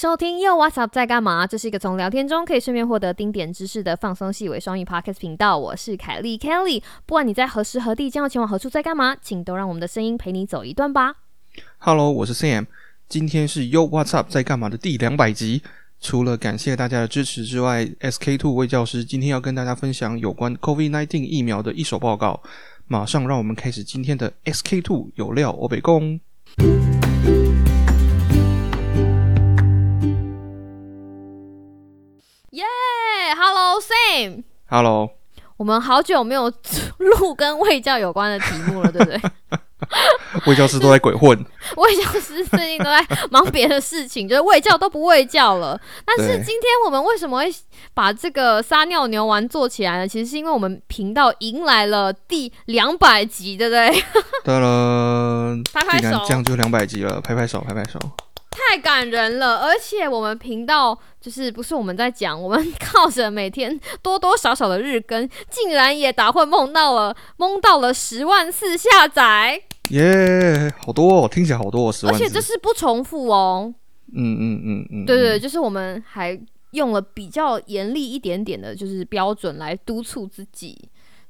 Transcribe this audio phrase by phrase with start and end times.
[0.00, 1.46] 收听又 What's Up 在干嘛？
[1.46, 5.58] 这是一个从聊天中可以顺便获得丁点知识的放松细微双语 Podcast 频道。
[5.58, 11.16] 我是凯莉 Kelly，不管你在何时何地将要前往何处，在干嘛，请都让我们的声音陪你走一段吧。
[11.76, 12.64] Hello，我是 Sam，
[13.10, 15.62] 今天是 Yo What's Up 在干嘛的第两百集。
[16.00, 22.42] 除了感谢大家的支持之外，SK Two 魏教师今天要跟大家分享有关 COVID-19 疫苗的一手报告。
[22.86, 26.18] 马上让我们开始今天的 SK Two 有料欧北宫。
[33.34, 35.10] H e l l o Sam，Hello，
[35.56, 36.52] 我们好久没有
[36.98, 39.20] 录跟卫教有关的题目了，对不对？
[40.46, 41.36] 魏教师都在鬼混。
[41.76, 45.80] 卫教师最近都在忙别的事情，就是卫教都不卫教了。
[46.04, 47.52] 但是今天我们为什么会
[47.94, 50.06] 把这个撒尿牛丸做起来呢？
[50.06, 53.90] 其实是因为我们频道迎来了第两百集，对不对？
[54.44, 57.98] 对啦， 拍拍手这样就两百集了，拍拍手，拍拍手。
[58.50, 72.14] 太感人了，而且我们频道就是不是我们在讲，我们 靠着每天多多少少的日更，竟然也打混梦到了梦到了十万次下载，耶、好多哦，听起来好多哦，十万。
[72.14, 73.72] 而且这是不重复哦。
[74.12, 76.38] 嗯嗯嗯嗯，对对，嗯就是我们还
[76.72, 80.76] 用了比较严厉一点点的，就是标准来督促自己。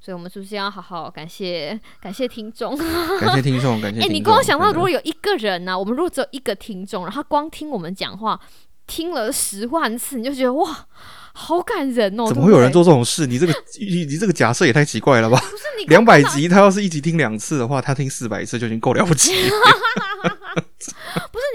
[0.03, 2.75] 所以，我们是不是要好好感谢 感谢听众？
[3.19, 4.13] 感谢听众，感谢 哎、听众。
[4.15, 8.39] 你光想到如果有一个人呢、我们如果只有一个听众，然后他光听我们讲话
[8.87, 10.87] 听了十万次，你就觉得哇，
[11.33, 12.25] 好感人哦！
[12.27, 12.71] 怎么会有人？
[12.71, 13.27] 做这种事？
[13.27, 15.37] 你这个你 你这个假设也太奇怪了吧？
[15.39, 19.31] 不是你两百集，他要是一集听两次的话，他听四百次就已经够了不起。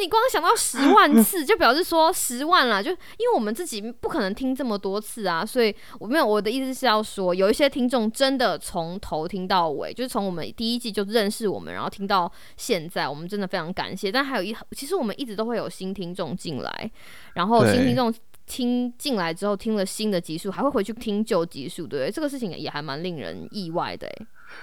[0.06, 14.12] 你光想到十万次，就表示说十万啦，就因为我们自己不可能听这么多次啊，所以我没有我的意思是要说，有一些听众真的从头听到尾，就是从我们第一季就认识我们，然后听到现在，我们真的非常感谢。
[14.12, 16.90] 但还有一，其实我们一直都会有新听众进来，
[17.34, 18.14] 然后新听众。
[18.48, 22.08] 听进来之后，听了新的集数，还会回去听旧集数，对？
[22.08, 24.08] 这个事情也还蛮令人意外的，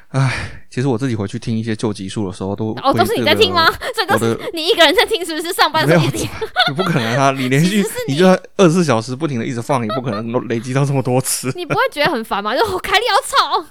[0.10, 0.60] 哎。
[0.74, 3.72] 其实我自己回去听一些旧集数的时候，都哦，都是你在听吗？？
[3.94, 5.54] 所以都我是的你一个人在听，是不是？
[5.54, 6.28] 上班的时候一听。
[6.68, 7.30] 你不可能啊！
[7.30, 11.54] 你连续是你你就要二十四小时不停的一直放，你不可能累积到这么多次。
[11.56, 12.54] 你不会觉得很烦吗？
[12.58, 13.68] 就我凯莉好吵，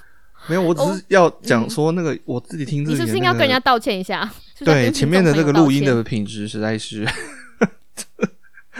[0.47, 4.31] 没有，我只是要讲说那个我自己听自己是不是应该跟人家道歉一下？
[4.63, 7.05] 对前面的这个录音的品质实在是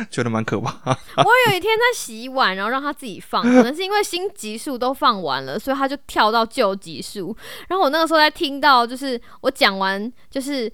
[0.10, 0.72] 觉得蛮可怕。
[1.18, 7.36] 我有一天在洗碗，然后让他自己放，可能是因为新集数都放完了，所以他就跳到旧集数。
[7.68, 10.72] 然后我那个时候在听到，就是我讲完，就是。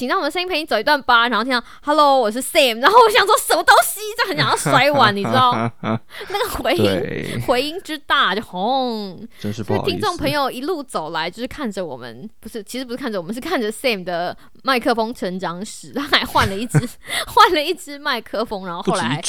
[0.00, 5.52] 请让我们声音陪你走一段吧，然后听到 “Hello，我是 Sam”，然后我想说什么东西，就很想要摔碗， 你知道
[5.82, 9.28] 那个回音，回音之大，就轰。
[9.38, 9.90] 真是不好意思。
[9.90, 15.92] 听众朋友一路走来，就是看着我们，不是，其实不是看着我们，是看着 Sam 的麦克风成长史。
[15.92, 16.78] 他还换了一支，
[17.28, 19.20] 换了一支麦克风，然后后来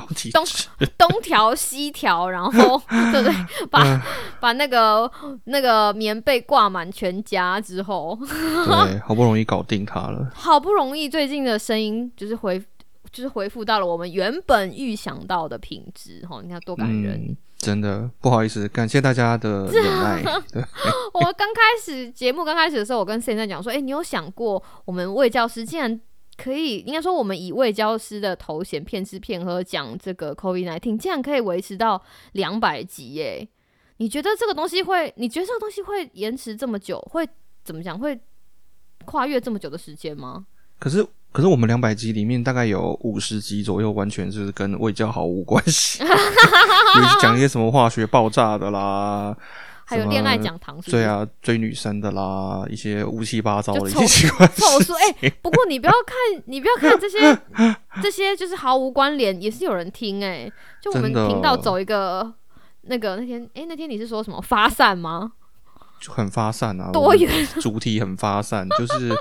[0.00, 0.44] 好几东。
[0.98, 2.50] 东调西调，然后
[3.12, 3.66] 对不对？
[3.70, 4.02] 把
[4.40, 5.10] 把那个
[5.44, 10.30] 那个棉被挂满全家之后，对， 好不容易搞定它了。
[10.34, 12.58] 好不容易最近的声音就是回
[13.10, 16.24] 就是回复到了我们原本预想到的品质。
[16.28, 17.14] 哈，你看多感人。
[17.28, 20.22] 嗯，真的不好意思，感谢大家的 忍耐。
[21.14, 25.98] 我刚开始节目刚开始的时候，我跟 Sam 在讲说，哎、你有想过我们魏教师竟然
[26.36, 32.02] 可以，应该说我们以卫教师的头衔骗吃骗喝讲这个 COVID 1 9竟然可以维持到
[32.32, 33.48] 两百集耶？
[33.96, 35.12] 你觉得这个东西会？
[35.16, 37.00] 你觉得这个东西会延迟这么久？
[37.10, 37.26] 会
[37.64, 37.98] 怎么讲？
[37.98, 38.20] 会
[39.06, 40.44] 跨越这么久的时间吗？
[40.78, 41.02] 可是
[41.32, 49.36] 可是我们两百集里面大概有五十集左右，完全就是跟卫教毫无关系， 有讲一些什么化学爆炸的啦，
[49.88, 50.90] 还有恋爱讲堂是不是？
[50.90, 55.28] 对啊，追女生的啦，一些乌七八糟的一些奇怪的凑数事情。
[55.28, 57.18] 哎、 不过你不要看，你不要看这些
[58.02, 60.50] 这些，就是毫无关联，也是有人听哎、
[60.82, 62.34] 就我们频道走一个
[62.82, 65.32] 那个那天哎、那天你是说什么发散吗？
[65.98, 69.16] 就很发散啊，多元主题很发散，就是，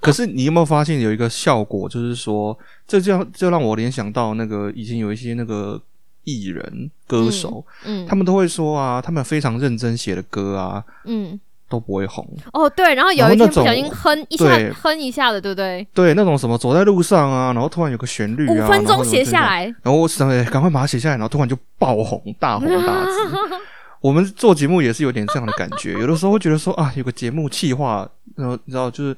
[0.00, 5.80] 可是你有没有发现有一个效果，就是说，这就让就让我联想到那个以前有一些那个
[6.26, 11.40] 艺人歌手，嗯他们都会说啊，他们非常认真写的歌啊嗯。
[11.68, 15.84] 都不会红，哦对，然后有一天不小心哼一下哼一下的，对不对？
[15.92, 23.36] 对，那种什么走在路上啊，然后突然有个旋律啊，五分钟写下，来，然后我什么赶快把它写下来，然后突然就爆红，大红大紫。
[24.00, 29.16] 我们做节目也是有点这样的感觉，有的时候会觉得说啊，有个节目企划，然后你知道就是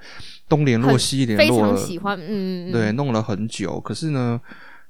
[0.49, 4.41] 东联络西联非络了，常喜欢，嗯，对，弄了很久，可是呢，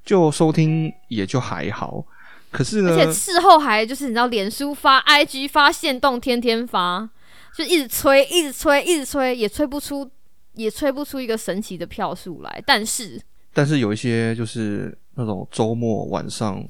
[0.08, 2.02] 就收听也就还好。
[2.50, 7.06] 可是呢而，且事后还就是你知道，脸书发、IG 发、线动，天天发，
[7.54, 10.10] 就一直催，一直催，一直催，也催不出，
[10.54, 12.62] 也催不出一个神奇的票数来。
[12.64, 13.20] 但是
[13.52, 16.66] 但是有一些就是那种周末晚上，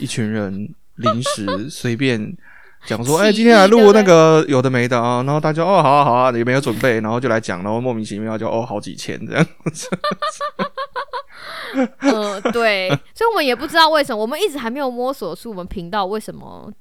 [0.00, 2.34] 一群人临时随便
[2.86, 9.88] 讲说，哎，起今天来录那个有的没的啊，然后大家哦，好啊好啊，也没有准备，然后就来讲，然后莫名其妙就哦好几千这样子。
[12.00, 16.72] 嗯， 对，所以我们也不知道为什么，我们一直还没有摸索出我们频道为什么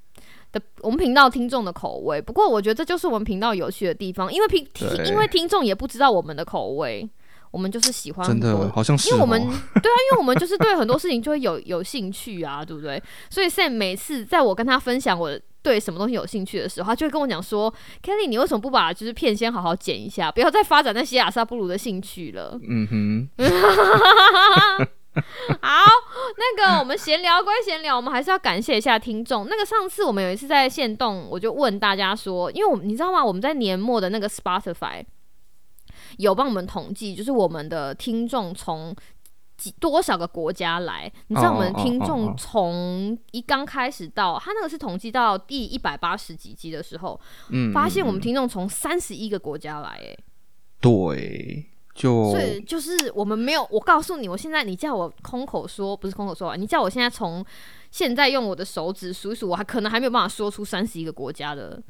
[0.54, 2.22] 的我们频道听众的口味。
[2.22, 7.08] 不过我觉得这就是我们频道有趣的地方，因为频对因为听众也不知道我们的口味，
[7.52, 13.02] 我们就是喜欢真的好像是、哦，因为我们对啊，因为我们就是对很多事情就会有有兴趣啊，对不对？
[13.30, 15.38] 所以 Sam 每次在我跟他分享我
[15.68, 17.70] 对什么东西有兴趣的时候，他就会跟我讲说
[18.02, 23.30] ：“Kelly，你为什么不把就是片先好好剪一下，不要再发展那些亚萨布鲁的兴趣了嗯哼？
[25.62, 25.84] ”好，
[26.38, 29.46] 那个我们闲聊归闲聊，我们还是要感谢一下听众。
[29.50, 33.26] 那个上次我们有一次在线动，我就问大家说，因为我们你知道吗？
[33.26, 35.04] 我们在年末的那个 Spotify
[36.18, 38.96] 有帮我们统计，就是我们的听众从
[39.58, 41.12] 几多少个国家来？
[41.28, 47.20] 你知道我们听众哦从一刚开始到他那个是统计到第一百八十几集的时候，
[47.50, 50.18] 嗯，发现我们嗯听众从三十一个国家来，哎，
[50.80, 51.66] 对，
[51.96, 57.44] 就所以就是我们没有，我告诉你，我现在你叫我空口说，不是空口说啊，你叫我现在从
[57.90, 61.82] 现在用我的手指数一数，我还可能还没有办法说出三十一个国家的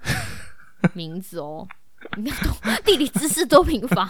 [0.93, 1.67] 名字哦。
[2.15, 4.09] 你看多地理知识多贫乏，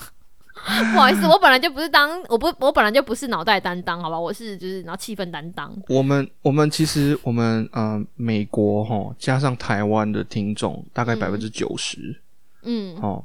[0.94, 5.74] 不好意思，我本来就不是当我不我本来就不是脑袋担当，好吧，我是就是然后气氛担当。
[5.88, 12.20] 我们我们其实我们呃美国哈加上台湾的听众大概嗯百分之九十
[12.64, 13.24] 嗯，哦，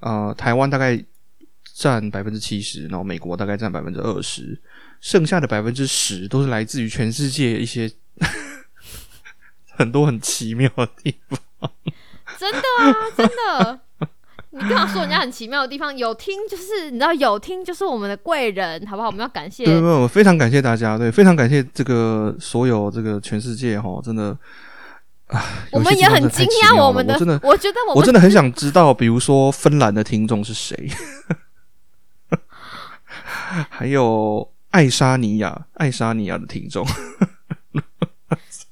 [0.00, 1.02] 呃台湾大概
[1.74, 4.58] 占百分之七十，然后美国大概占百分之二十，
[5.00, 7.90] 剩下的百分之十都是来自于全世界一些
[9.76, 11.38] 很多很奇妙的地方。
[12.38, 13.80] 真的啊，真的。
[14.62, 15.96] 你干嘛说人家很奇妙的地方？
[15.96, 19.08] 有听就是你知道有听就是我们的贵人，好不好？
[19.08, 24.36] 我们要感谢对，没有，非常感谢大家，对，非常感谢这个所有这个全世界哈，真的。
[25.70, 30.90] 我们也很惊讶，我们的，我真的我觉得我我真的很想知道，比如说芬兰的听众是谁，
[33.70, 36.84] 还有爱沙尼亚、爱沙尼亚的听众。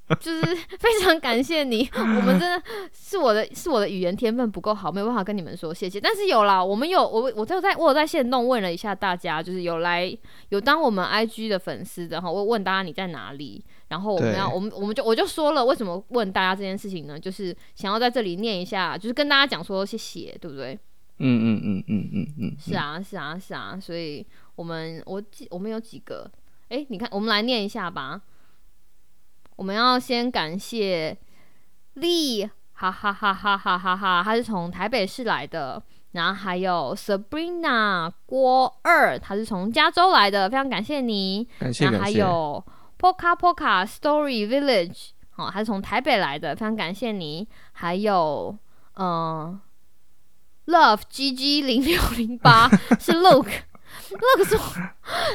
[0.20, 2.62] 就是非常感谢你，我们真的
[2.92, 6.00] 是我的是我的语言天分不够好，没有办法跟你们说谢谢。
[6.00, 10.16] 但是有啦，我们有我我就在我有在线弄问了一下大家，就是有来
[10.48, 17.20] 有当我们 IG 的粉丝的哈，我问大家你在哪里，然后我们要我们我们就我就说了为什么问大家这件事情呢？
[17.20, 20.78] 就是想要在这里念一下，就是跟大家讲说谢谢，对不对？
[21.18, 24.24] 嗯嗯嗯嗯嗯嗯，是啊，是啊，是啊，所以
[24.54, 26.30] 我们我记我们有几个，
[26.68, 28.22] 诶，你看，我们来念一下吧。
[29.58, 31.18] 我们要先感谢
[31.94, 35.82] 丽，哈哈哈哈哈哈哈，他是从台北市来的。
[36.12, 41.48] 然后还有 Sabrina 郭二，他是从加州来的，非常感谢你。
[41.58, 42.08] 感谢然后还。
[42.10, 42.64] 有
[43.00, 47.48] Poka Poka Story Village，哦，他是从台北来的，非常感谢你。
[47.72, 48.56] 还有，
[48.94, 49.60] 嗯、
[50.66, 52.68] Love G G 零六零八
[53.00, 53.48] 是 Look。
[54.14, 54.58] Look 说，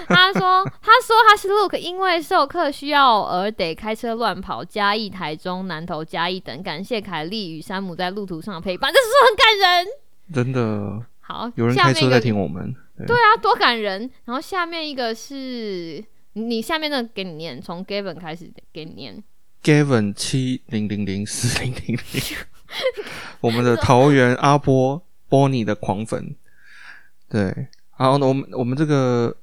[0.08, 6.64] 他说，他说他是 Look，因为授课需要而得开车乱跑，嘉义、台中、南投、嘉义等。
[6.64, 9.88] 感谢凯莉与山姆在路途上的陪伴，这是很感人？
[10.34, 14.10] 真的好，有人开车在听我们，对对啊，多感人。
[14.26, 16.04] 然后下面一个是
[16.34, 19.24] 你下面那个给你念，从 Gavin 开始给你念。
[19.64, 22.38] Gavin 七零零零四零零零，
[23.40, 26.36] 我们的桃园阿波 Bonnie 的狂粉，
[27.30, 29.36] 对，好，那我们我们这个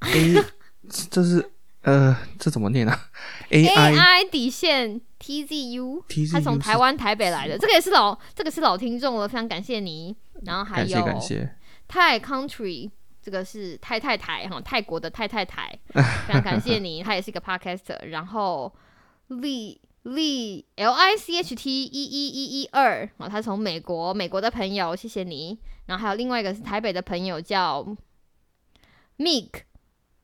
[0.00, 0.34] A
[1.10, 1.50] 这是
[1.82, 3.08] 呃这怎么念啊
[3.50, 10.16] A？AI 底线 T Z U，他从台湾台北来的，这个也是老，这个是老听众了，非常感谢你。
[10.42, 11.56] 然后还有感谢，
[11.88, 18.06] 泰 Country，这个是太太台哈，泰国的太太台， 非常感谢你，他也是一个 podcaster。
[18.10, 18.72] 然后
[19.30, 25.58] Lee Lee L I C H T 一一一一二啊，他从美国美国的朋友，谢谢你。
[25.86, 27.84] 然后还有另外一个是台北的朋友叫
[29.18, 29.48] Meek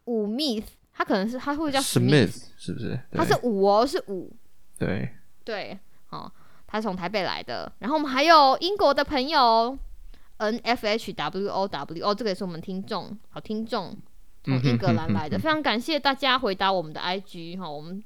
[0.04, 2.98] 五 Meeth，他可能是他会不会叫 Smith 是不是？
[3.12, 4.30] 他是五哦，是五。
[4.78, 5.08] 对，
[5.44, 5.78] 对，
[6.10, 6.30] 哦，
[6.66, 7.70] 他是从台北来的。
[7.78, 9.76] 然后我们还有英国的朋友
[10.36, 13.96] N F H W O W，哦，这个也是我们听众，好听众，
[14.44, 18.02] 从英格兰来的，非常感谢大家回答我们的 I G 哈、我们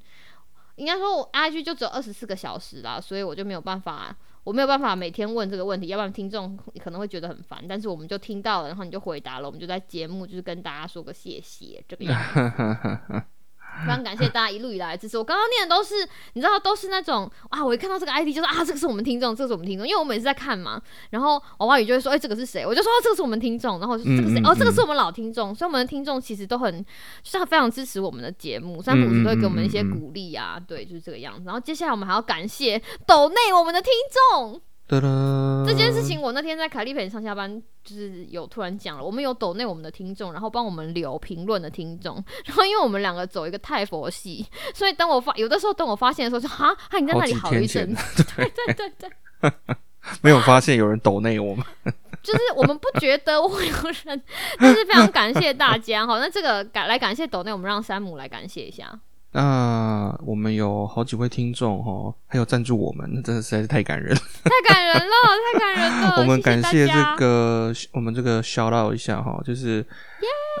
[0.79, 4.15] 应该说我 I G 就只有二十四个小时啦，所以我就没有办法。
[4.45, 7.63] 我没有办法每天问这个问题，要不然听众可能会觉得很烦。
[7.67, 13.21] 但是我们就听到了，然后你就回答了，我们就在节目就是跟大家说个谢谢，这个样子。
[13.81, 15.17] 非常感谢大家一路以来的支持。
[15.17, 15.95] 我刚刚念的都是，
[16.33, 22.65] 你知道，都是那种啊，我一看到这个 ID 就是啊，这个是我们听众，这个是我们听众，因为我每次在看嘛，然后娃娃鱼就会说，哎、这个是谁？
[22.65, 26.85] 我就说、哦、这个是我们听众，然后这个是谁嗯嗯哦，这个嗯是我们老听众，所以我们的听众其实都很
[27.23, 31.43] 就是非常支持我们的节目，三不五时都会给我们一些鼓励啊，对，就是这个样子。
[31.45, 33.91] 然后接下来我们还要感谢抖内我们的听
[34.31, 34.61] 众。
[34.89, 42.15] 这件事情，我那天在凯利陪你上下班，就是有突然讲了，我们有抖内我们的听众，然后帮我们留评论的听众，
[42.45, 44.43] 然后因为我们两个走一个太佛系，
[44.73, 47.93] 所以当我发有的时候等我发现的时候，就哈哈，你在那里好好一阵，
[48.35, 49.51] 对对对对，
[50.21, 51.63] 没有发现有人抖内我们，
[52.23, 53.73] 就是我们不觉得会有
[54.05, 54.23] 人，
[54.59, 56.17] 就是非常感谢大家哈。
[56.17, 58.99] 那这个感来感谢抖内，我们让山姆来感谢一下。
[59.31, 64.21] 那我们有好几位听众哈，还有赞助我们，那真的实在是太感人了。
[64.43, 65.01] 太感人了，
[65.53, 66.15] 太感人了！
[66.21, 69.85] 我们感谢这个，我们这个 shout out 一下哈，就是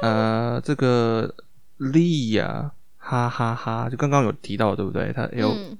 [0.03, 1.33] 呃，这个
[1.77, 5.11] 丽呀，哈哈哈，就刚刚有提到对不对？
[5.13, 5.75] 他有、嗯，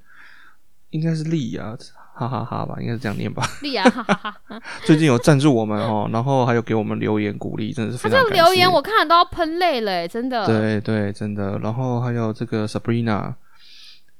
[0.90, 1.78] 应该是丽呀，
[2.28, 3.44] 哈哈哈吧，应该是这样念吧。
[3.62, 4.62] 丽啊，哈哈哈。
[4.86, 8.42] 最近有赞助我们哦，然后还有给我们留言鼓励，真的是他这非常感谢。
[8.42, 10.46] 个留言我看了都要喷泪了，真的。
[10.46, 11.58] 对对，真的。
[11.60, 13.34] 然后还有这个 Sabrina。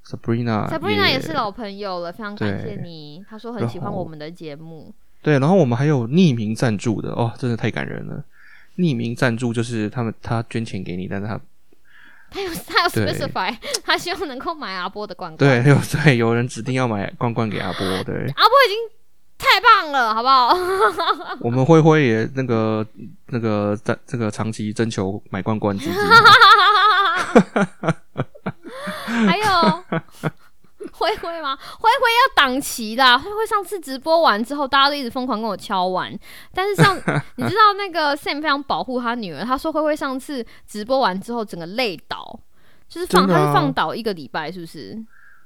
[0.06, 3.24] Sabrina Sabrina 也也是老朋友了，非常感谢你。
[3.30, 4.92] 他说很喜欢我们的节目，
[5.22, 8.24] 对，然后我们还有匿名赞助的哦，真的太感人了。
[8.78, 11.40] 匿名赞助就是他们他捐钱给你，但是他
[12.32, 13.56] 他有他有 specify，
[13.86, 15.64] 他希望能够买阿波的罐罐。
[15.64, 18.78] 对有对有人指定要买罐罐给阿波， 对，阿波已经
[19.38, 20.54] 太棒了，好不好？
[21.42, 22.86] 我们灰灰也那个
[23.28, 25.96] 那个在这个长期征求买罐罐自己买，
[29.28, 29.44] 还有
[31.00, 31.56] 灰灰吗？
[31.56, 33.18] 灰灰要档期啦。
[33.18, 36.14] 灰灰上次直播完之后，大家都一直疯狂跟我敲完，
[36.54, 36.96] 但是像
[37.38, 42.40] 你知道那个 Sam 非常保护他女儿，他说灰灰上次直播完之后整个累倒，
[42.88, 44.98] 就是放、啊他是放倒一个礼拜，是不是？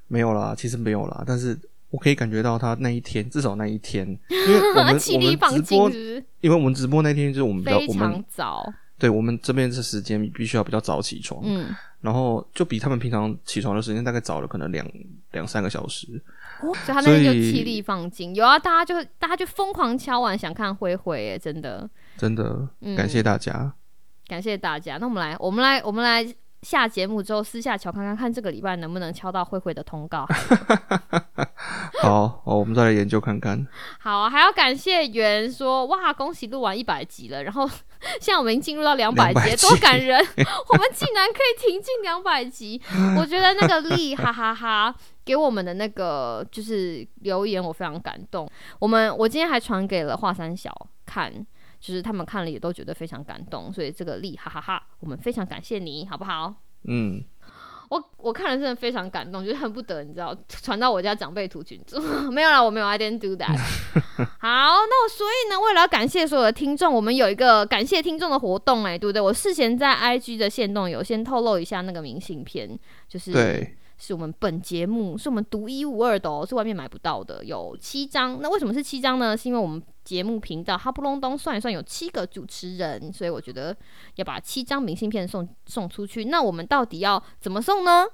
[0.08, 1.58] 没有啦，其实没有啦，但是
[1.92, 5.90] 我可以感觉到他那一天，至少那一天，因为我们 气我们直播？
[6.42, 14.90] 因为我们直播那天就是我们比较非我们常早，对我们这边的时间必须要比较早起床，嗯，然后就比他们平常起床的时间大概早了可能两
[15.34, 16.08] 两三个小时。
[16.62, 18.34] 所以他那天就气力放尽。
[18.34, 23.74] 有啊，大家就大家就疯狂敲完，想看灰灰，哎，真的真的嗯感谢大家。
[24.26, 24.98] 感谢大家。
[24.98, 26.24] 那我们来，我们来，我们来
[26.64, 30.26] 下节目之后私下瞧看看，看这个礼拜能不能敲到慧慧的通告。
[32.02, 33.68] 好，哦，我们再来研究看看。
[34.00, 37.68] 好啊，还要感谢袁说，哇，恭喜录完一百集了，然后
[38.20, 40.18] 现在我们已经进入到两百集了，200集多感人！
[40.18, 42.82] 我们竟然可以停进两百集，
[43.18, 44.94] 我觉得那个力哈哈哈
[45.24, 48.50] 给我们的那个就是留言，我非常感动。
[48.80, 50.74] 我们我今天还传给了华三小
[51.06, 51.32] 看。
[51.84, 56.54] 就是他们看了也都觉得非常感动，所以这个力哈哈哈我们非常感谢你，好不好？
[56.86, 57.22] 嗯，
[57.90, 62.00] 我我看了真的非常感动，就是恨不得你知道传到我家长辈图群组，
[62.32, 63.58] 没有啦，我没有，I didn't do that。
[64.40, 69.22] 好，那我所以呢，为了要感谢所有的听众，我们有一个感谢听众的活动、哎，对不对？
[69.22, 78.40] 我事前在 IG 的线动有先透露一下那个明信片，就是对，是我们本节目是我们独一无二的哦，是外面买不到的，有七张。
[78.42, 79.36] 那为什么是七张呢？
[79.36, 83.76] 是因为我们节目频道哈不隆咚算一算有七个主持人，所以我觉得
[84.16, 86.26] 要把七张明信片送送出去。
[86.26, 88.06] 那我们到底要怎么送呢？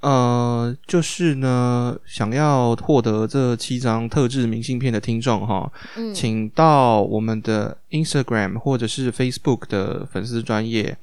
[0.00, 10.94] 呃，就是呢，想要获得这七张特制明信片的听众哈，嗯，请到我们的 Instagram 或者是 Facebook 的粉丝专业，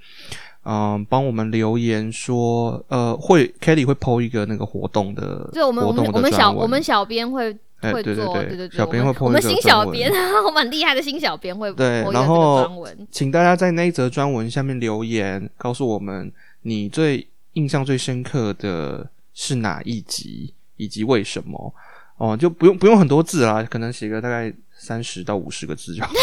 [0.65, 10.11] 嗯，帮我们留言说，呃，会 Kelly 会 PO 一个那个活动的就我们我们我们小我们小编会哎会做，对对对对对，小编会我们 PO 我们新小编，
[10.45, 12.87] 我们很厉害的新小编会对 po 一个这个然后。
[13.11, 21.73] 请大家在那一则专文下面留言，告诉我们你最印象最深刻的是哪一集，以及为什么。
[22.17, 26.11] 哦，就不用不用很多字啦，可能写个大概三十到五十个字就好。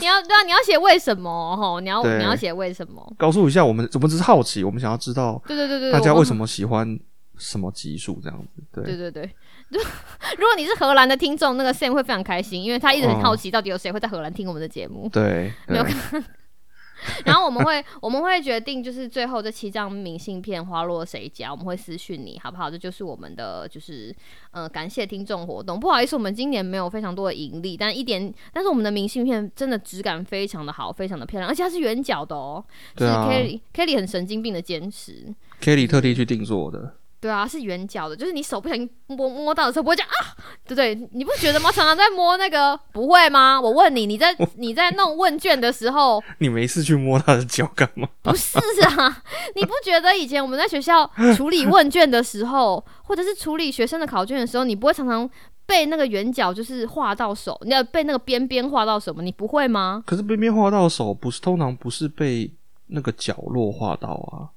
[0.00, 1.80] 你要对啊，你要写为什么吼？
[1.80, 3.12] 你要你要写为什么？
[3.18, 6.98] 告诉一下我们，我们只是好奇，我们想要知道对对对对，大家为什么喜欢
[7.40, 8.62] 什么级数这样子。
[8.72, 9.34] 对对对对，
[9.70, 9.80] 如
[10.38, 15.08] 如果你是荷兰的听众，那个 Sam 会非常开心，因为他一直很好奇到底有谁会在荷兰听我们的节目。
[15.08, 16.22] 对 没有看
[17.24, 22.70] 然后我们会我们会决定，就是最后这七张明信片花落谁家，我们会私讯你，好不好？
[22.70, 24.14] 这就是我们的就是
[24.50, 25.80] 呃感谢听众活动。
[25.80, 32.62] 不好意思，我们今年没有非常多的盈利，但一点，但是我们的明信片真的质感非常的好，非常的漂亮，而且它是圆角的哦。
[32.94, 35.34] 对啊是 Kelly Kelly 很神经病的坚持。
[35.58, 36.96] ，Kelly 特地去定做的。
[37.20, 40.32] 对啊，是圆角的，就是你手不小心摸摸到的时候不会讲啊，
[40.64, 40.94] 对不对？
[41.12, 41.70] 你不觉得吗？
[41.70, 43.60] 常常在摸那个，不会吗？
[43.60, 48.08] 我问你，你在你在弄问卷的时候， 你没事去摸他的脚干嘛？
[48.22, 48.58] 不是
[48.96, 49.22] 啊，
[49.54, 55.28] 你不觉得以前我们在学校处理问卷的时候，或者是处理学生的考卷的时候，你不会常常
[55.66, 59.22] 被那个圆角就是画到手，你要被那个边边画到什么？
[59.22, 60.02] 你不会吗？
[60.06, 62.50] 可是边边画到手，不是通常不是被
[62.86, 64.48] 那个角落画到啊。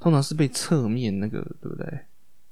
[0.00, 1.86] 通常是被侧面那个，对不对？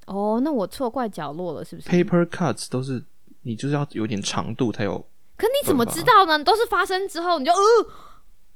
[0.06, 3.02] 哦，那我错怪角落了，是不是？Paper cuts 都是
[3.42, 4.98] 你就是要有点长度才有。
[5.36, 6.42] 可你怎么知道呢？
[6.42, 7.58] 都是发生之后你就呃，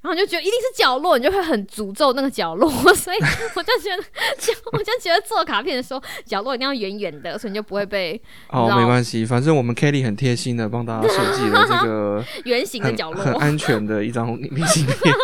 [0.01, 3.19] 然后你就觉得一定是角落，你就会很诅咒那个角落，所以
[3.57, 4.03] 我就觉得，
[4.73, 8.21] 我就觉得做卡片的时候角落一定要圆圆的，所以你就不会被。
[8.51, 15.15] 哦，没关系，反正我们 Kelly 很贴心的帮大家设计了这个圆形的角落，很安全的一张明信片。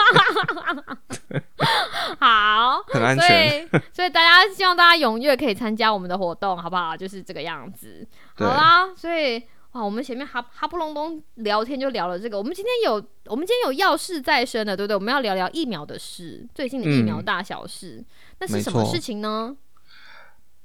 [2.21, 6.97] 好，很安全，所以大家希望大家踊跃可以参加我们的活动，好不好？
[6.97, 8.07] 就是这个样子。
[8.35, 9.43] 好啦，所以
[9.73, 12.95] 哇，我们前面哈哈不隆咚聊天就聊了这个，我们今天有
[13.27, 14.97] 我们今天有要事在身的，对不对？
[14.97, 18.05] 我们要聊聊疫苗的事，最近的疫苗大小事，
[18.39, 19.57] 那是什么事情呢？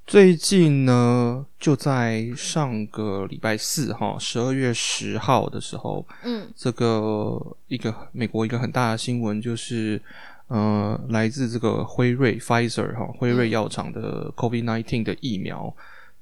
[0.05, 10.01] 最近呢，就在上个礼拜四哈，十二月十号的时候，嗯，这个一个美国一个很大的新闻就是。
[10.49, 15.73] 呃，来自这个辉瑞 （Pfizer） 哈，辉瑞药厂的 COVID-19 的疫苗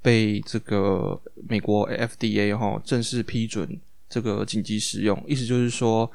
[0.02, 1.20] 被这个
[1.50, 3.68] 美国 FDA 哈正式批准
[4.08, 6.10] 这个紧急使用，意思就是说，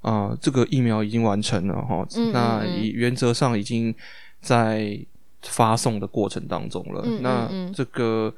[0.00, 3.94] 啊，这个疫苗已经完成了哈，那以原则上已经
[4.40, 4.98] 在
[5.42, 8.34] 发送的过程当中了，那这个。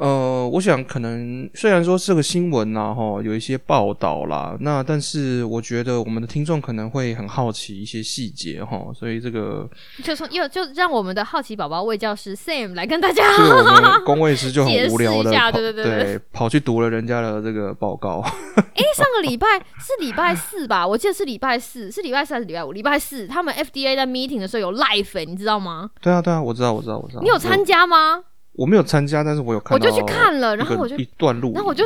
[0.00, 9.68] 呃，我想可能虽然说这个新闻呐，哈，有一些报道啦，那但是我觉得我们的听众可能会很好奇一些细节哈，所以这个
[10.02, 18.20] 就从又就让我们的好奇宝宝魏教师 Sam 来跟大家，就我们 工位师就很无聊的，对对对，跑去读了人家的这个报告。
[18.56, 19.46] 哎，上个礼拜
[19.78, 20.84] 是礼拜四吧？
[20.84, 22.72] 我记得是礼拜四，是礼拜四还是礼拜五？
[22.72, 25.90] 礼拜四他们 FDA 在 meeting 的时候有 live，你知道吗？
[26.00, 27.22] 对啊，对啊，我知道，我知道，我知道。
[27.22, 28.24] 你有参加吗？
[28.56, 29.74] 我没有参加，但是我有看。
[29.74, 31.84] 我就去看了，然后我就一段路，然后我就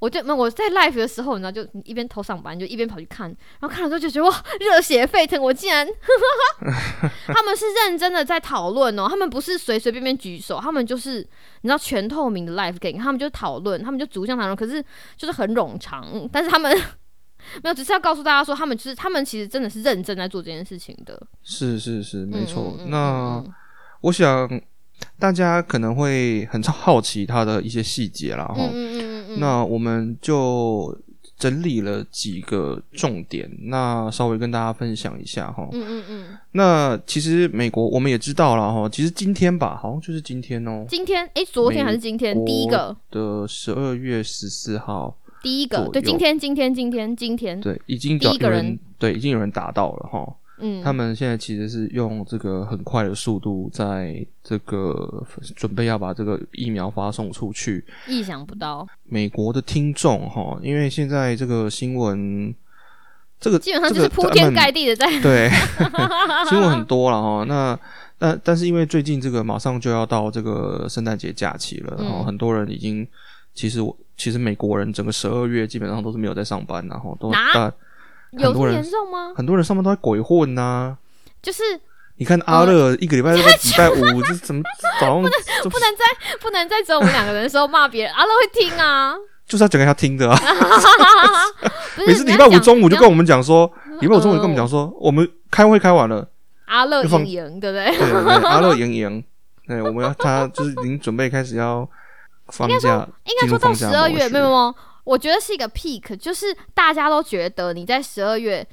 [0.00, 3.28] 我就那我在 live 的时候，你知道，就一边偷上班，就一边跑去看，
[3.60, 5.40] 然后看了之后就觉得哇，热血沸腾！
[5.40, 5.86] 我竟然，
[7.28, 11.18] 他们是认真的在讨论哦，他们不是随随便便举手，他们就是
[11.60, 14.84] 你知道全透明的 live 给他们就讨论，他们就逐项讨论，可是
[15.16, 16.76] 就是很冗长，但是他们
[17.62, 21.20] 没有，只是要告诉大家说，他们就是他们其实真的是认真在做这件事情的。
[21.44, 22.76] 是是是，没错。
[22.88, 23.40] 那
[24.00, 24.48] 我想。
[25.18, 28.70] 大家可能会很好奇它的一些细节啦，哈，
[29.38, 30.96] 那我们就
[31.36, 35.68] 整理了几个重点，那稍微跟大家分享一下哈。
[35.72, 36.38] 嗯嗯嗯。
[36.52, 40.84] 那其实美国我们也知道了哈，其实今天吧，好像就是今天哦。
[40.88, 42.44] 今天哎，昨天还是今天？
[42.44, 50.34] 第一个的十二月十四号，第一个对，今天今天今天今天对，已经有一个人对，已经有人达到了哈。
[50.60, 55.24] 嗯，他们现在其实是用这个很快的速度，在这个
[55.56, 57.84] 准备要把这个疫苗发送出去。
[58.06, 62.54] 意想不到，美国的听众哈，因为现在这个新闻，
[63.40, 65.48] 这个基本上就是铺天盖地的在 对
[66.50, 67.44] 新闻很多了哈。
[67.44, 67.78] 那
[68.18, 73.06] 但但是因为最近这个马上就要到这个圣诞节假期了，然后很多人已经
[73.54, 77.72] 其实我其实美国人整个十二月基本上都是没有在上班，然后都大。
[78.32, 79.32] 有这么严重吗？
[79.36, 80.96] 很多人上班都在鬼混呐。
[81.40, 81.62] 就是
[82.16, 83.42] 你看阿乐一个礼拜礼
[83.76, 84.62] 拜五， 这怎么
[85.00, 85.30] 早上不能
[85.70, 86.04] 不能在
[86.40, 88.12] 不能在只有我们两个人的时候骂别人？
[88.12, 89.14] 阿乐会听啊，
[89.46, 90.36] 就是要讲给他听的啊。
[92.06, 96.28] 每次礼拜五中午就跟我们讲说，礼拜五中午就跟我们讲说，我们开会开完了，
[96.66, 97.96] 阿乐赢赢，对不对？
[97.96, 99.24] 对对，阿乐赢赢。
[99.66, 101.88] 对，我们要他就是已经准备开始要
[102.48, 104.74] 放假，应该说到十二月，没有没有。
[105.08, 108.66] 我觉得是一个 peak，就是大家都觉得你在十二月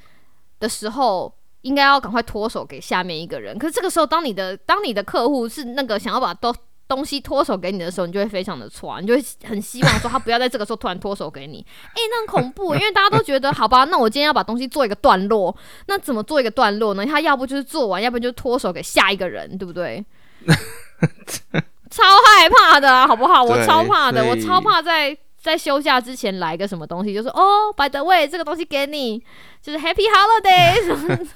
[0.60, 3.58] 的时候应该要赶快脱手给下面一个人。
[3.58, 6.54] 可是这个时候，当你的当你的客户是那个想要把东
[6.86, 11.64] 东西脱手给你的时候，你就会非常的错，你就会很希望说他不要在这个时候突然脱手给你。
[11.88, 17.06] 哎，那很恐怖，因为大家都觉得好吧，那我今天要把东西做一个段落，那怎么做一个段落呢？
[17.06, 20.04] 他要不就是做完，要不然就脱手给下一个人，对不对？
[21.88, 23.42] 超害怕的，好不好？
[23.42, 25.16] 我超怕的，我超怕在。
[25.46, 29.22] 在休假之前来个什么东西，就说哦，by the way，这个东西给你，
[29.62, 31.28] 就是 Happy Holidays。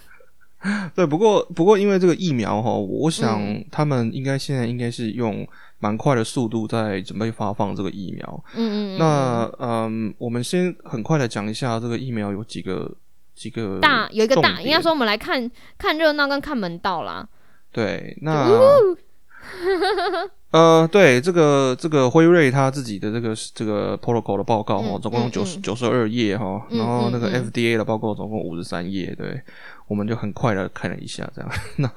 [0.94, 5.46] 对，不过不过因为这个疫苗哈，我想他们应该现在应该是用
[5.78, 8.44] 蛮快的速度在准备发放这个疫苗。
[8.54, 8.98] 嗯嗯。
[8.98, 12.94] 那嗯，我们先很快的讲一下这个疫苗有几个
[13.34, 17.26] 几个大有一个大，应该说我们来看看热闹跟看门道啦。
[17.72, 18.50] 对，那
[20.52, 29.40] 呃，对，这个这个辉瑞他自己的这个这个 protocol 的报告哈，嗯总共九十九十二页哈，嗯然后那个嗯 FDA 的报告总共五十三页，对，
[29.86, 31.50] 我们就很快的看了一下，这样。
[31.78, 31.88] 那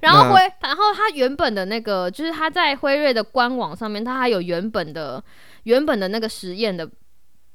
[0.00, 5.22] 然后辉，然后他原本的那个，就是他在辉瑞的官网上面，他还有原本的
[5.64, 6.88] 原本的那个实验的，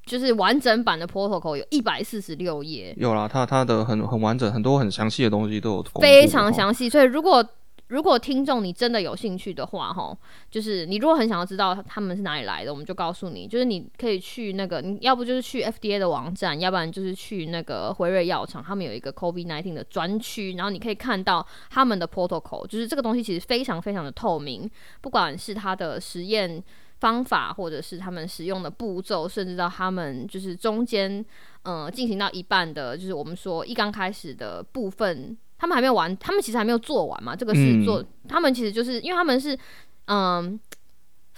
[0.06, 6.88] 就是完整版的 protocol 有一百四十六页，有啦，它它的很很完整，很多很详细的东西都有非常详细。
[6.88, 7.44] 所以如果
[7.88, 10.18] 如果听众你真的有兴趣的话，哈，
[10.50, 24.70] 就是你如果很想要知道他们是哪里来的，我们就告诉你，就是你可以去那个，你要不就是去 FDA 的网站，要不然就是去那个辉瑞药厂，他们有一个 COVID nineteen 的专区，然后你可以看到他们的 protocol，就是这个东西其实非常非常的透明，
[25.02, 26.64] 不管是它的实验。
[27.00, 31.26] 方法，或者是他们使用的步骤，甚至到他们就是中间，
[31.64, 37.34] 呃，进行到一半的，就是我们说一刚开始的部分，他们还没有完，他们其实还没有做完嘛。
[37.34, 39.58] 这个是嗯做，他们其实就是因为他们是，
[40.08, 40.60] 嗯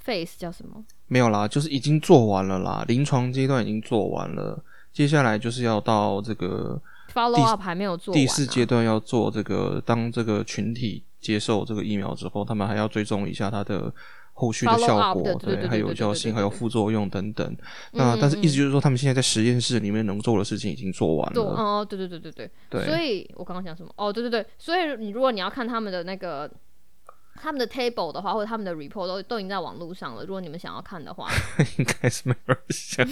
[0.04, 0.84] ，face 叫什么？
[1.06, 4.60] 没有啦，就是已经做完了啦，临床阶段已经做完了，
[4.92, 6.82] 接下来就是要到这个
[7.14, 8.12] follow up 还没有做。
[8.16, 13.94] 第四阶段要做这个，当这个群体接受这个疫苗之后，他们还要追踪一下他的
[14.36, 17.46] 后续的效果，对还有对对对效性，还有副作用等等。
[17.48, 17.58] 嗯
[17.94, 21.42] 那但是嗯意思就是说，他们现在在实验室里面能做的事情已经做完了。
[21.42, 22.52] 哦，对对对对对。
[22.70, 23.90] 对，所以我刚刚讲什么？
[23.98, 26.50] 哦，对对对，所以你如果你要看他们的那个。
[27.42, 30.24] 他们的 table 的话，或者他们的 report 都都已经在网络上了。
[30.24, 31.28] 如果你们想要看的话，
[31.78, 33.12] 应该是没有人想， 哎、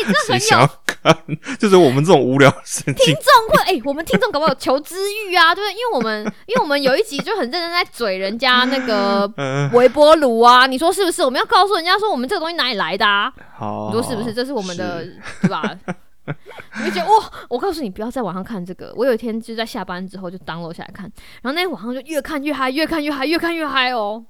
[0.00, 1.16] 这很有想要看？
[1.58, 5.72] 就是我们这种无聊的神经听众会哎、我们听众搞不好有求知欲啊，对不对？
[5.72, 11.22] 因为我们因为我们有一集就很认真在嘴人家那个嗯，微波炉啊，你说是不是？
[11.24, 13.32] 我们要告诉人家说我们这个东西哪里来的啊？
[13.56, 14.34] 好，你说是不是？
[14.34, 15.04] 这是我们的
[15.40, 15.62] 对吧？
[16.78, 17.32] 你会觉得哇！
[17.48, 18.92] 我告诉你，不要在网上看这个。
[18.96, 21.04] 我有一天就在下班之后就 download 下来看，
[21.42, 24.24] 然后那天晚上就越看越嗨，越看越嗨，越看越嗨哦。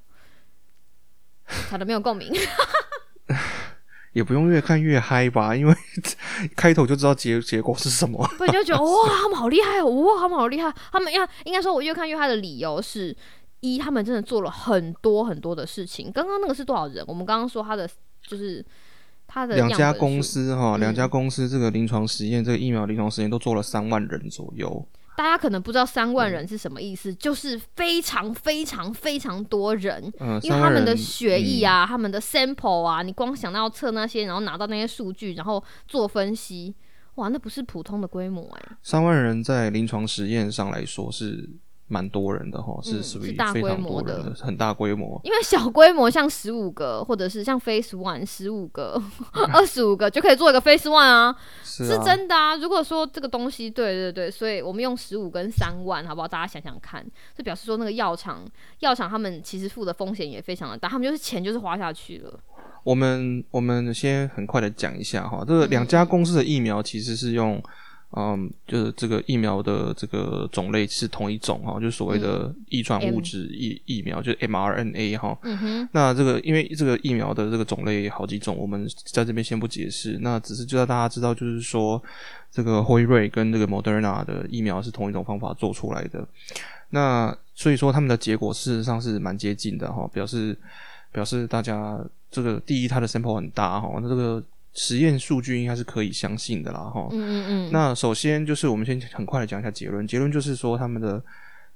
[1.70, 2.32] 好的，没有共鸣。
[4.12, 5.74] 也不用越看越嗨吧，因为
[6.56, 8.26] 开头就知道结结果是什么。
[8.38, 10.72] 对就觉得哇，他们好厉害哦，哇，他们好厉害。
[10.90, 13.14] 他们要应该说，我越看越嗨的理由是
[13.60, 16.10] 一，他们真的做了很多很多的事情。
[16.10, 17.04] 刚刚那个是多少人？
[17.06, 17.86] 我们刚刚说他的
[18.26, 18.64] 就是
[19.44, 24.88] 两家公司哈，嗯两家公司这个临床实验，这个疫苗临床实验都做了三万人左右。
[25.16, 26.14] 大家可能不知道三嗯。
[26.14, 36.74] 万人是什么意思，就是非常非常非常多人，嗯，因为他们的血液，啊、他们的 sample 啊，你光想到要测那些，然后拿到那些数据，然后做分析，
[37.14, 41.48] 哇，那不是普通的规模哎、三万人在临床实验上来说是
[41.88, 45.20] 蛮多人的哈，是嗯属于是大非常规模的多人的，很大规模。
[45.22, 49.00] 因为小规模像十五个，或者是像 Face One 十五个、
[49.52, 52.56] 二十五个就可以做一个 Face One 啊，是真的啊。
[52.56, 56.26] 如果说这个东西，对对对，所以我们用十五跟三万，好不好？
[56.26, 58.44] 大家想想看，就表示说那个药厂，
[58.80, 62.40] 药厂他们其实付的风险也非常的大，他们就是钱就是花下去了。
[62.82, 67.54] 我们我们先很快的讲一下哈，这两家公司的疫苗其实是用。
[67.54, 67.62] 嗯，
[68.66, 75.38] 就是这个疫苗的这个种类是同一种哈，就是所谓的易传物质疫疫苗，就是 mRNA 哈。
[75.42, 80.18] 嗯哼，那这个因为这个疫苗的这个种类好几种，我们在这边先不解释。
[80.22, 82.02] 那只是就让大家知道，就是说
[82.50, 86.26] 这个辉瑞跟这个 Moderna 的疫苗是同一种方法做出来的。
[86.90, 90.56] 那所以说他们的结果事实上是蛮接近的哈，表示
[91.12, 94.42] 表示大家这个第一它的 sample 很大哈，那这个
[94.76, 97.08] 实验数据应该是可以相信的啦哈。
[97.10, 101.20] 嗯嗯嗯，那首先就是我们先很快的讲一下结论，结论就是说他们的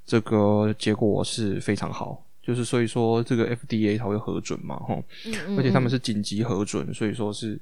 [0.06, 7.58] 这个结果是非常好，就是所以说这个 FDA 才会核准嘛，哈，嗯嗯而且他们嗯是紧急核准，所以说是，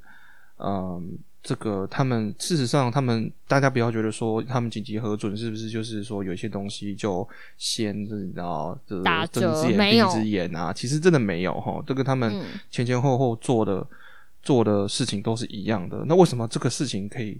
[0.58, 13.86] 嗯，这个他们事实上他们大家不要觉得说他们紧急核准是不是就是说有一些东西就先你知道这打折睁只眼闭只眼啊，其实真的没有哈，这个他们嗯前前后后做的
[14.48, 16.02] 做的事情都是一样的。
[16.06, 17.38] 那为什么这个事情可以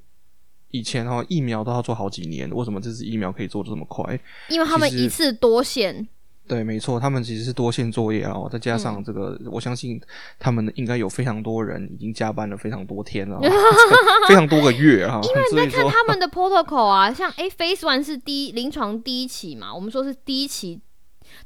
[0.70, 4.20] 以前哈疫苗都要做好几年，为什么这次疫苗可以做的这么快？
[4.50, 6.06] 因为他们一次多线，
[6.46, 9.98] 对，没错，他们其实是多线作业啊，再加嗯上这个，我相信
[10.38, 13.40] 他们应该有非常多人已经加班了非常多天了，
[14.28, 15.18] 非常多个月哈。
[15.22, 20.78] 因为你在看，他们的 protocol 啊，像诶 phase one 是第一临床第一期嘛，我们说是第一期，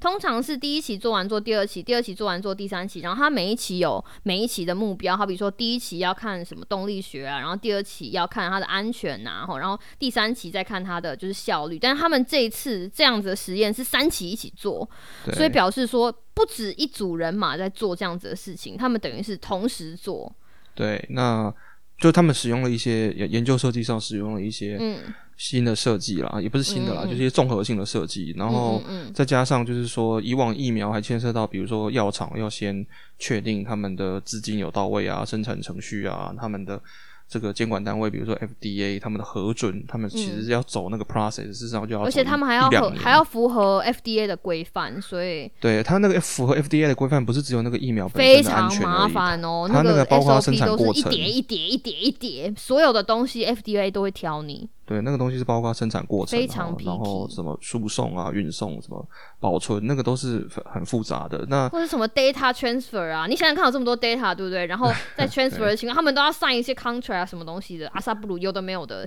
[0.00, 14.88] 通常是第一期做完做第二期，第二期做完做第三期，然后它每一期有每一期的目标，好比说第一期要看什么动力学啊，然后第二期要看它的安全呐、然后第三期再看它的就是效率，但是他们这一次这样子的实验是三期一起做，
[15.32, 20.32] 所以表示说不止一组人马在做这样子的事情，他们等于是同时做，
[20.74, 21.52] 对，那
[21.98, 24.98] 就他们使用了一些研研究设计上使用了一些嗯。
[25.38, 28.80] 新的设计啦，也不是新的啦，就是一些综合性的设计，然后
[29.12, 32.86] 再加上就是说，以往疫苗还牵涉到，比如说药厂要先
[33.18, 36.80] 确定他们的资金有到位啊，生产程序啊，他们的
[37.28, 49.08] 这个监管单位，比如说 FDA，他们的核准，他们其实要走那个 process，、事实上就要嗯而且他们还要合还要符合 FDA 的规范，所以对他那个符合 FDA 的规范，不是只有那个疫苗本非身的安常麻。
[49.08, 49.68] 烦哦。
[49.70, 54.68] 他那个包括生产都过程是一叠一叠一叠一叠，所有的东西 FDA 都会挑你。
[54.84, 59.06] 对，那个东西是包括生产过程，非常然后什么输送啊、运送、什么
[59.38, 61.44] 保存，那个都是很很复杂的。
[61.48, 64.66] 那或者什么 data transfer 啊，你想想看，有这么多 data，对不对？
[64.66, 69.06] 然后 在 transfer 的情况，他们都要 sign 一些 contract 啊，什么东西的，阿萨布鲁有的没有的，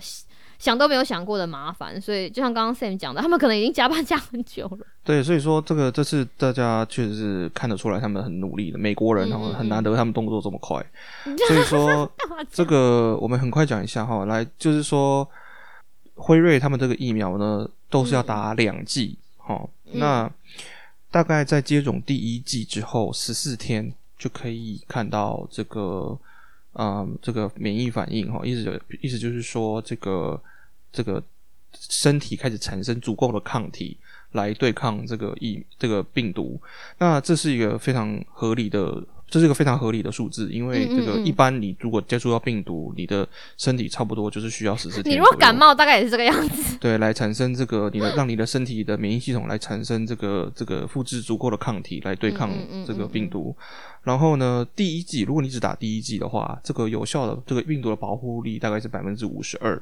[0.58, 2.00] 想都没有想过的麻烦。
[2.00, 4.78] 所以就像刚刚 Sam 讲的，他们可能已经加班加很久了。
[5.04, 8.78] 对，所以说这个这次大家确实是看得出来，他们很努力的。
[8.78, 10.84] 美国人哈、嗯嗯很难得他们动作这么快，
[11.48, 12.10] 所以说
[12.50, 14.26] 这个我们很快讲一下哈。
[14.26, 15.28] 来，就是说
[16.15, 20.32] 辉瑞他们这个疫苗呢，都是要打两剂哈、嗯那
[21.12, 26.17] 大概在接种第一剂之后十四天就可以看到这个
[26.73, 30.41] 嗯这个免疫反应哈，意思就意思就是说这个
[30.91, 31.23] 这个
[31.73, 33.97] 身体开始产生足够的抗体。
[34.32, 36.60] 来对抗这个疫这个病毒，
[36.97, 39.01] 那这是一个非常合理的，
[39.36, 45.13] 这是一个非常合理的数字，因为这个嗯一般你如果接触到病毒，你的身体差不多就是需要十四天。
[45.13, 46.78] 你如果感，冒，大概也是这个样子。
[46.80, 52.50] 对，来产生这个你的让你的身体的免疫系统来产生这个这个复制足够的抗体来对抗
[52.88, 53.54] 这个病毒。
[54.04, 59.78] 然后呢，第一剂如果你只打第一剂的话，这个有效的这个病毒的保护力大概是百分之五十二。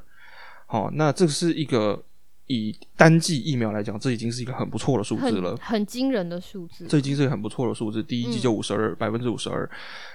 [0.65, 2.01] 好，那这是一个。
[2.47, 5.59] 以单剂疫苗来讲，这已经是一个很不错的数字了很。
[5.59, 6.85] 很惊人的数字。
[6.87, 8.03] 这已经是一个很不错的数字。
[8.03, 9.69] 第一季就嗯五十二，百分之五十二。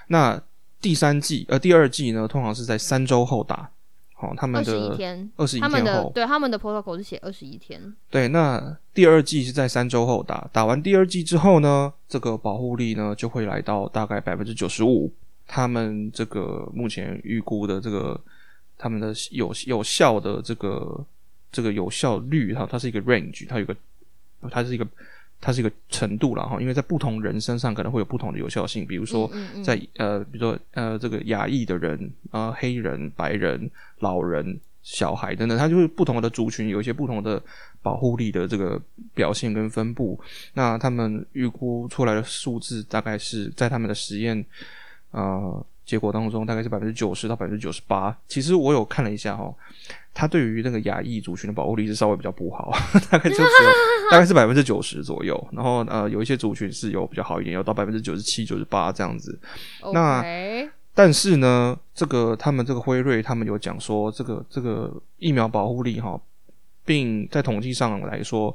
[0.07, 0.41] 那
[0.81, 3.69] 第三季呃第二季呢，通常是在三周后打。
[4.13, 7.81] 好、他们二十一的天，二十一天后，对他们的 protocol 是写二十一天。
[8.09, 10.45] 对，那第二季是在三周后打。
[10.51, 15.09] 打完第二季之后呢，这个保护力呢就会来到大概百分之九十五。
[15.47, 18.19] 他们这个目前预估的这个
[18.77, 21.01] 他们的有有效的这个
[21.51, 23.75] 这个有效率哈，它是一个 range，它有个
[24.49, 24.87] 它是一个
[25.41, 31.97] 它是一个程度了哈，因为在不同人身上可能会有不同的有效性，比如说嗯嗯嗯在呃，比如说呃，这个亚裔的人
[32.31, 37.41] 啊、呃黑人、白人、老人、小孩等等，它就是不同的族群有一些不同的
[37.81, 38.81] 保护力的这个
[39.13, 40.19] 表现跟分布。
[40.53, 44.43] 那他们预估出来的数字大概是在他们的实验
[45.11, 48.15] 呃结果当中，大概是百分之九十到百分之九十八。
[48.27, 49.53] 其实我有看了一下哈，
[50.13, 52.71] 它对于那个亚裔族群的保护力是稍微比较不好，
[53.09, 53.69] 大概就只有
[54.11, 55.47] 大概是百分之九十左右。
[55.51, 59.39] 然后呃，有一些族群是有比较好一点，有到百分之九十七、九十八这样子。
[59.93, 60.23] 那
[60.93, 66.19] 但是呢，这个他们这个辉瑞他们有讲说，这个这个疫苗保护力哈，
[66.83, 68.53] 并在统计上来说，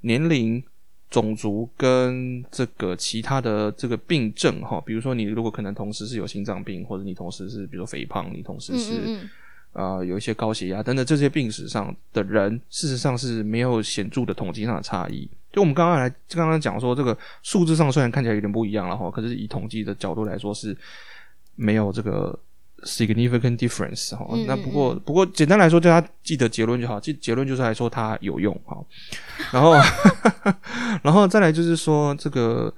[0.00, 0.60] 年龄、
[1.08, 9.30] 种族跟这个其他的这个病症哈，比如说你如果可能同时是有心脏病，或者你同时是比如说肥胖，你同时嗯是、
[9.74, 15.28] 嗯嗯，呃有一些高血压等等这些病史上的人，事实上是没有显著的统计上的差异。
[15.52, 20.76] 就我们刚刚来刚刚讲说，这个数字上虽然看起来有点不一样了哈，可是以统计的角度来说是
[21.56, 22.38] 没有这个
[22.84, 24.26] significant difference 哈。
[24.32, 28.82] 嗯那不过不过简单来说，大家记得结论就好，记结论就是来说它有用哈。
[29.52, 29.74] 然后
[31.04, 32.72] 然后再来就是说这个，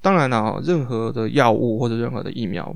[0.00, 2.72] 当然了，任何的药物或者任何的疫苗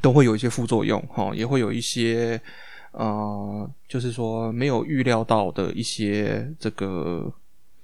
[0.00, 2.40] 都会有一些副作用哈，也会有一些
[2.92, 7.32] 呃，就是说没有预料到的一些这个。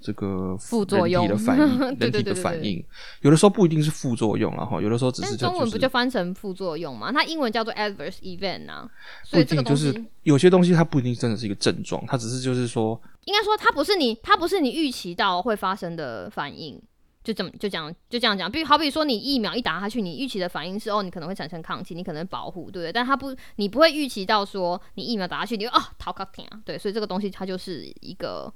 [0.01, 2.85] 这个副作用人体的反应， 人体的反应，
[3.23, 7.11] 有的时候不一定是副作用啊哈，有的时候只是中文不就翻成副作用吗？
[7.11, 8.88] 它英文叫做 adverse event 啊，
[9.25, 16.81] 不所以这一定就个东西是有些东西它不一定真的是一个症状，它只是就是说应该说它不是你，它不是你预期到会发生的反应。
[17.29, 22.91] 就这么就这样就这样讲，比如好比说你疫苗一打下去，你预期的反应是哦，你可能会产生抗体，你可能保护，对不对？
[22.91, 28.51] 但它不，你不会预期到说你疫苗打下去，你会啊逃卡停啊，对，所以这个东西它就是一个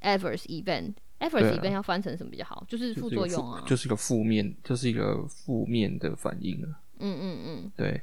[0.00, 0.94] adverse event。
[1.20, 2.64] 对 adverse 啊 event 要翻成什么比较好？
[2.66, 3.62] 就是副作用啊。
[3.64, 6.82] 就是一个负面，就是一个负面的反应啊。
[6.98, 8.02] 嗯嗯嗯，对，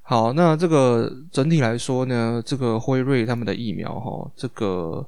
[0.00, 5.06] 好，那这个整体来说呢，这个辉瑞他们的疫苗哈，这个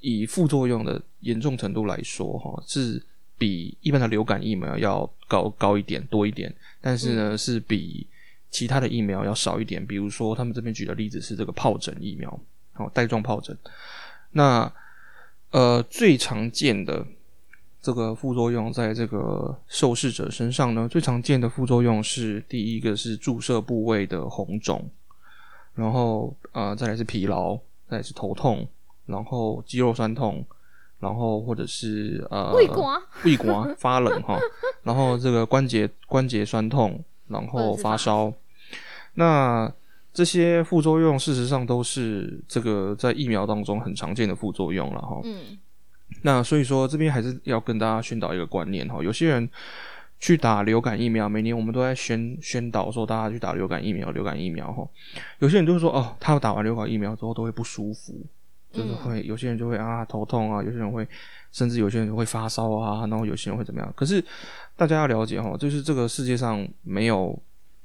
[0.00, 3.04] 以副作用的严重程度来说哈，是
[3.38, 8.06] 比一般的流感疫苗要高高一点多一点，但是呢，是比
[8.50, 9.86] 其他的疫苗要少一点。
[9.86, 12.28] 比如说，他们这边举的例子是这个疱疹疫苗，
[12.74, 13.56] 哦，带状疱疹。
[14.32, 14.70] 那
[15.50, 17.06] 呃，最常见的
[17.80, 24.90] 这个副作用在这个受试者身上呢，最常见的副作用是第一个是注射部位的红肿，
[25.74, 27.56] 然后呃再来是疲劳，
[27.88, 28.68] 再来是头痛，
[29.06, 30.44] 然后肌肉酸痛，
[31.00, 34.38] 然后或者是呃胃瓜胃瓜 发冷哈，
[34.82, 38.32] 然后这个关节关节酸痛，然后发烧，
[39.14, 39.72] 那
[40.12, 45.20] 这些副作用事实上都是这个在疫苗当中很常见的副作用了哈。
[45.24, 45.58] 嗯。
[46.22, 49.48] 那所以说这边还是要跟大家宣导一个观念哈，有些人
[50.18, 54.88] 去打流感疫苗，每年我们都在宣宣导说大家去打流感疫苗，流感疫苗哈。
[55.38, 58.14] 有些人就是说哦，他打完流感疫苗之后都会不舒服，
[58.72, 61.06] 就是会、有些人就会啊头痛啊，有些人会
[61.52, 63.92] 甚至有些人会发烧啊，然后有些人会怎么样？
[63.96, 64.22] 可是
[64.76, 67.36] 大家要了解哈，就是这个世界上没有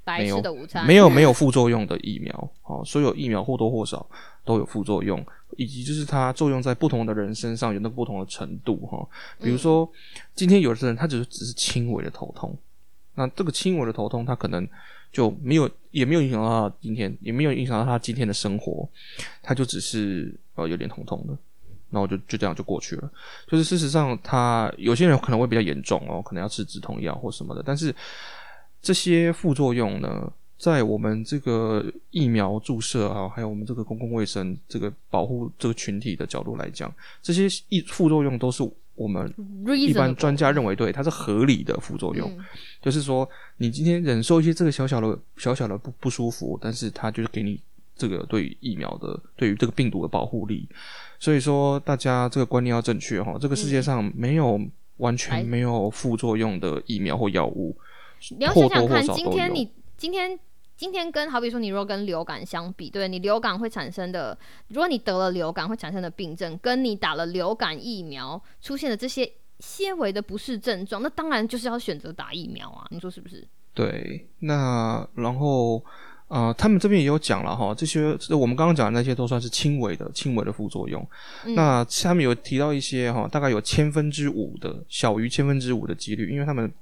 [0.04, 4.06] 白没有吃的午餐没有没有副作用的疫苗，哦，所有疫苗或多或少
[4.44, 5.24] 都有副作用，
[5.56, 9.08] 以及就是它作用在不同的人身上有那个不同的程度哈。
[9.40, 9.90] 比如说，
[10.34, 12.54] 今天有的人他只是只是轻微的头痛，
[13.14, 14.68] 那这个轻微的头痛他可能
[15.14, 18.86] 就没有也没有影响到他今天，也没有影响到他今天的生活，
[19.42, 21.34] 他就只是呃有点头痛的。
[21.90, 23.08] 然后就就这样就过去了。
[23.46, 27.62] 就是事实上，他有些人可能会比较严重哦，可能要吃止痛药或什么的。
[27.64, 27.94] 但是
[28.82, 39.32] 这些副作用呢，在我们这个疫苗注射啊，还有我们这个公共卫生这个保护这个群体的角度来讲，这些一副作用都是我们
[39.76, 42.30] 一般专家认为对它是合理的副作用。
[42.30, 42.44] 嗯
[42.80, 43.26] 就是说，
[43.56, 47.58] 你今天忍受一些这个小小的小小的不不舒服，但是它就是给你
[47.96, 50.68] 这个对于疫苗的对于这个病毒的保护力。
[51.18, 53.38] 所以说，大家这个观念要正确哈。
[53.40, 54.60] 这个世界上没有
[54.98, 57.74] 完全没有副作用的疫苗或药物，
[58.36, 60.38] 你要或多想想看，或少都有今天你今天
[60.76, 64.36] 今天跟好比说你如果跟流感相比，对你流感会产生的，
[64.68, 73.46] 如果你得了流感会产生的病症，跟你打了流感疫苗出现的这些些微的不适症状，那当然就是要选择打疫苗啊，你说是不是？
[73.72, 75.82] 对，那然后
[76.28, 81.06] 呃，他们这边也有讲了哈，这些我们刚刚讲的那些都算是轻微的、轻微的副作用。
[81.44, 86.72] 嗯那他们有提到一些哈，大概有千分之五的小于千分之五的几率，因为他们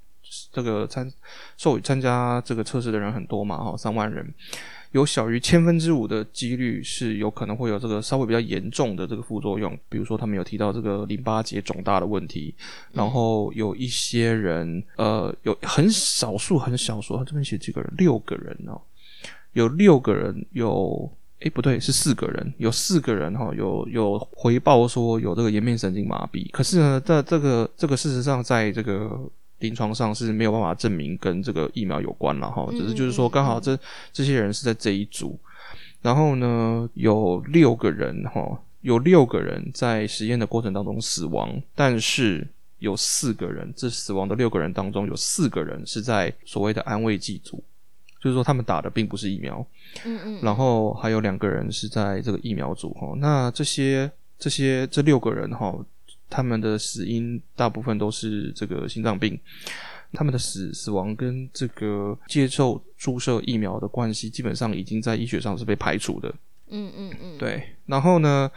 [0.52, 1.10] 这个参
[1.56, 4.32] 受参加这个测试的人很多嘛哈，三万人。
[4.92, 12.54] 有小于千分之五的几率是有可能会有这个稍微比较严重的这个副作用，比如说他们有提到这个淋巴结肿大的问题，
[12.92, 18.80] 然后有一些人呃有很少数很少数，他这边写几个人，六个人哦，
[19.52, 21.10] 有六个人有。
[21.44, 29.18] 诶，不对，是四个人，有四个人哈、有有回报说有这个颜面神经麻痹，可是呢，这这个这个事实上在这个
[29.62, 33.78] 临床上是没有办法证明跟这个疫苗有关了哈，只是就是说刚好这
[34.12, 35.38] 这些人是在这一组，
[36.02, 42.46] 然后呢有六个人哈、有六个人在实验的过程当中死亡，但是
[42.80, 47.62] 有四个人，这死亡的六个人当中有四个人是在所谓的安慰剂组，
[48.20, 49.64] 就是说他们打的并不是疫苗，
[50.04, 53.12] 嗯嗯，然后还有两个人是在这个疫苗组哈。
[53.18, 55.72] 那这些这些这六个人哈，
[56.32, 59.38] 他们的死因大部分都是这个心脏病，
[60.14, 66.34] 他们的死死亡跟这个接受注射疫苗的关系，基本上已经在医学上是被排除的。
[66.70, 68.50] 嗯嗯嗯，对，然后呢，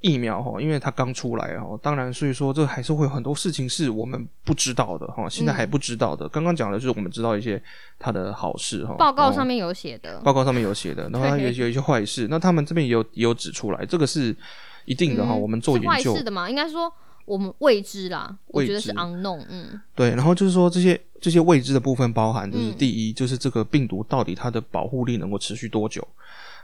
[0.00, 6.26] 疫苗哈，因为它刚出来哈，当然，所以说这还是会有很多事情是我们不知道的哈，现在还不知道的。
[6.30, 7.62] 刚刚讲的就是我们知道一些
[7.98, 14.34] 它的好事哈，报告上面有写的，报告上面有写的，然后它有有一些坏事，那他们这边也有也有指出来，这个是
[14.84, 15.34] 一定的哈。
[15.34, 16.92] 嗯我们做研究坏事的嘛，应该说
[17.24, 26.06] 我们未知啦，我觉得是 unknown，嗯对，然后就是说这些这些未知的部分包含，就是嗯第一，就是这个病毒到底它的保护力能够持续多久。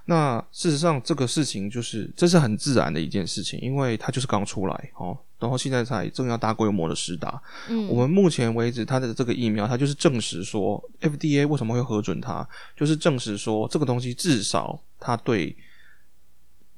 [0.07, 7.41] 那事实上，这个事情就是这是很自然的一件事情，因为它就是刚出来哦，然后现在才正要大规模的施打。
[7.69, 15.55] 嗯，我们目前为止，它的这个疫苗，它就是证实说，FDA 为什么会核准它，就是证实说这个东西至少它对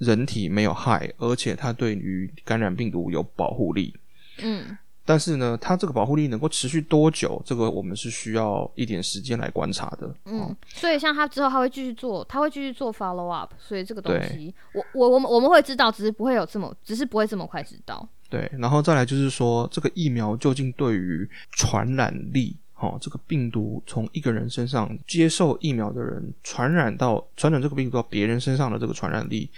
[0.03, 3.95] 人体没有害，而且它对于感染病毒有保护力。
[4.39, 10.07] 嗯但是呢，它这个保护力能够持续多久，这个我们是需要一点时间来观察的。
[10.07, 18.09] 哦嗯，所以像他之后他会继续做，他会继续做 follow up，所以这个东西，我我我们我们会知道，只是不会有这么，只是不会这么快知道。
[18.31, 29.51] 对，然后再来就是说，这个疫苗究竟对于传染力，哦，这个病毒从一个人身上接受疫苗的人传染到传染这个病毒到别人身上的这个传染力，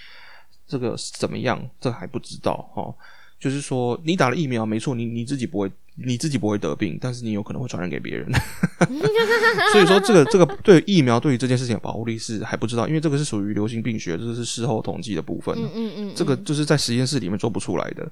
[0.66, 1.60] 这个怎么样？
[1.80, 2.94] 这还不知道哦。
[3.38, 8.26] 就是说，你打了疫苗，没错，你你自己不会，你自己不会得病，但是你有可能会传染给别人。
[9.72, 15.54] 所以说，这个这个对疫苗对于这件事情的保护力是还不知道，因为这个是属于流行病学，这个是事后统计的部分。
[15.58, 18.10] 嗯嗯嗯，这个嗯就是在实验室里面做不出来的。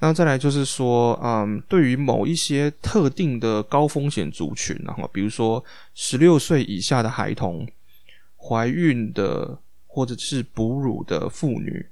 [0.00, 5.64] 那再来就是说，嗯，对于某一些特定的高风险族群，然后比如说
[5.94, 7.66] 十六岁以下的孩童、
[8.36, 9.58] 怀孕的
[9.98, 11.84] 或者是哺乳的妇女，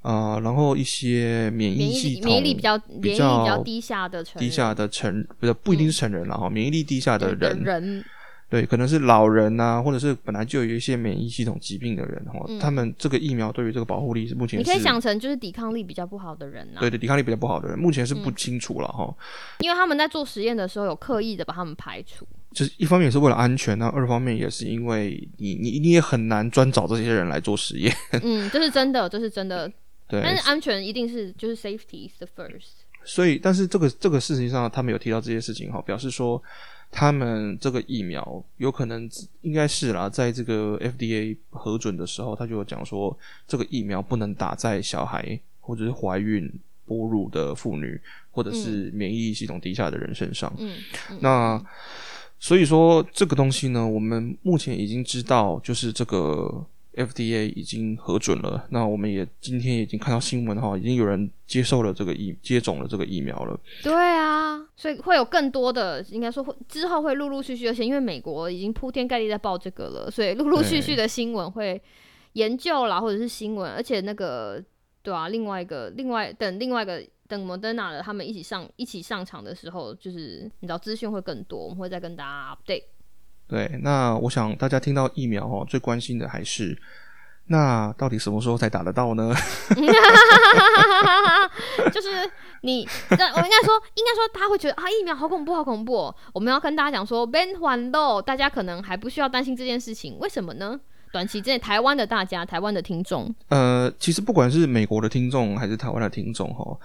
[0.00, 8.02] 啊，然后一些免疫系统免疫力比较比较较低下的成低下的成，不是不一定是成人了哈，免疫力低下的人的人，
[8.48, 16.80] 对，可能是老人呐、或者是本来就有一些免疫系统疾病的人哈，他们这个疫苗对于这个保护力是目前嗯你可以想成就是抵抗力比较不好的人呐、啊。
[16.80, 18.22] 对对抵抗力比较不好的人，目前是嗯。
[18.22, 19.14] 不清楚了哈。
[19.60, 22.26] 因为他们在做实验的时候有刻意的把他们排除。
[22.54, 29.70] 就是一方面也是为了安全，那二方面也是因为你你你也很难专找这些人来做实验， 嗯，这是真的，这是真的。
[30.08, 32.84] 对，但是安全一定是就是 safety is the first。
[33.04, 36.42] 所以但是这个这个事情上，他们有提到这些事情哈，表示说
[36.90, 39.10] 他们这个疫苗有可能
[39.42, 46.50] 应该是啦，在这个 FDA 核准的时候，他就有讲说这个疫苗不能打在小孩或者是怀孕。
[46.86, 47.98] 哺乳的妇女，
[48.30, 50.76] 或者是免疫系统低下的人身上，嗯，
[51.10, 51.64] 嗯那
[52.44, 58.66] 所以说这个东西呢，我们目前已经知道，就是这个 FDA 已经核准了。
[58.68, 63.58] 那我们也今天已经看到新闻哈，已经有人接受了这个疫接种了这个疫苗了。
[63.82, 71.80] 对啊，所以会有更多的，应该说会之后会陆陆续续，而且因为美国已经铺天盖地在报这个了，所以陆陆续续的新闻会
[72.34, 74.62] 研究啦，或者是新闻，而且那个
[75.02, 82.84] 对啊，另外一个另外等另外一个等 Moderna 的他们一起上一起上场的时候，就是你知道资讯会更多，我们会再跟大家 update。
[83.46, 86.76] 对，那我想大家听到疫苗哦，最关心的还是
[87.46, 89.34] 那到底什么时候才打得到呢？
[91.92, 92.08] 就是
[92.62, 96.16] 你，那我应该说，应该说他会觉得啊，疫苗好恐怖，好恐怖、哦。
[96.32, 100.80] 我们要跟大家讲说，Ben 环漏，大家可能还不需要担心这件事情，为什么呢？
[101.12, 106.76] 短期之内，台湾的大家，台湾的听众，呃，其实不管是美国的听众还是台湾的听众哈，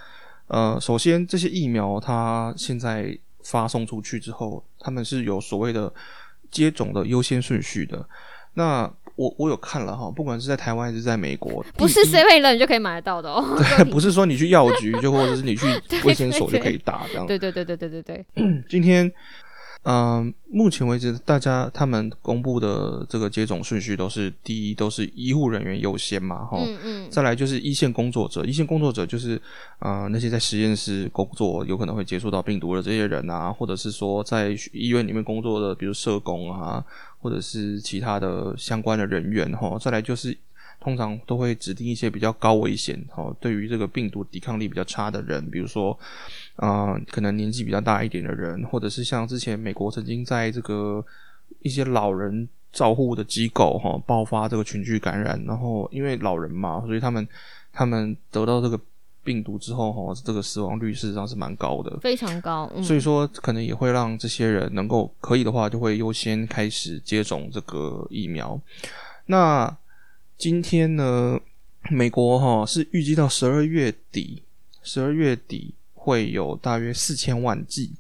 [0.50, 5.92] 呃，首先这些疫苗它现在发送出去之后，他们是有所谓的
[6.52, 8.06] 接种的优先顺序的。
[8.56, 13.46] 那我我有看了哈，不管是在台湾还是在美国，不是第一 Seven 人就可以买得到的哦。
[13.58, 17.28] 对， 不是说你去药局就或者是你去 对卫生所就可以打这样。
[17.28, 18.26] 对对对对对对对，
[18.68, 19.12] 今天，
[19.84, 29.42] 嗯、目前为止，大家他们公布的这个接种顺序都是第一都是医护人员优先嘛，哈、嗯嗯，再来就是一线工作者，一线工作者就是
[29.80, 36.84] 呃那些在实验室工作有可能会接触到病毒的这些人啊，或者是说在医院里面工作的，比如社工啊，
[37.20, 39.78] 或者是其他的相关的人员哈。
[39.80, 40.38] 再来就是
[40.80, 45.92] 通常都会指定一些比较高危险哈，对于这个病毒抵抗力比较差的人，比如说
[46.56, 51.04] 啊、呃可能年纪比较大一点的人，或者是像之前美国曾经在这个
[51.62, 57.28] 一些老人照护的机构哈爆发这个群聚感染，然后因为老人嘛，所以他们
[57.74, 58.80] 他们得到这个
[59.22, 62.00] 病毒之后哈，这个死亡率事实上是蛮高的。
[62.00, 68.60] 非常高，嗯，所以说，可能也会让这些人能够可以的话，就会优先开始接种这个疫苗。
[69.26, 69.78] 那
[70.40, 71.38] 今天呢，
[71.90, 74.42] 美国哈是预计到十二月底，
[74.82, 77.92] 十二月底会有大约四千万剂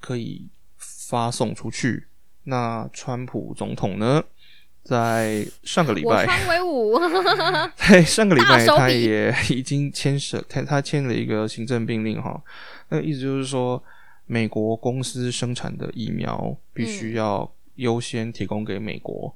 [0.00, 2.08] 可以发送出去。
[2.42, 4.24] 那川普总统呢，
[4.82, 6.98] 在上个礼我拜，川威武，
[7.76, 12.42] 在上个礼拜，他也已经签署他他签了一个行政命令哈，
[12.88, 13.80] 那意思就是说，
[14.26, 19.32] 美国公司生产的疫苗必须要优先提供给美国。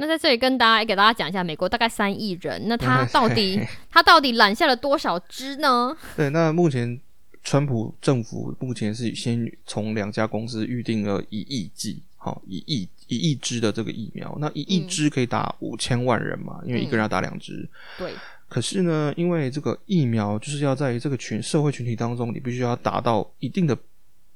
[0.00, 5.96] 那在这里跟大家给大家讲一下，美国大概三亿人，那他嗯到底 他到底揽下了多少支呢？
[6.16, 6.98] 对，那目前
[7.42, 17.68] 川普政府目前是先从两家公司预定了一亿剂，好一亿一亿支的这个疫苗，那一亿嗯支可以打五千万人嘛，因为一个人要打两支。
[17.98, 18.12] 对，
[18.48, 23.76] 可是呢，因为这个疫苗就是要在这个群社会群体当中，你必须要达到一定的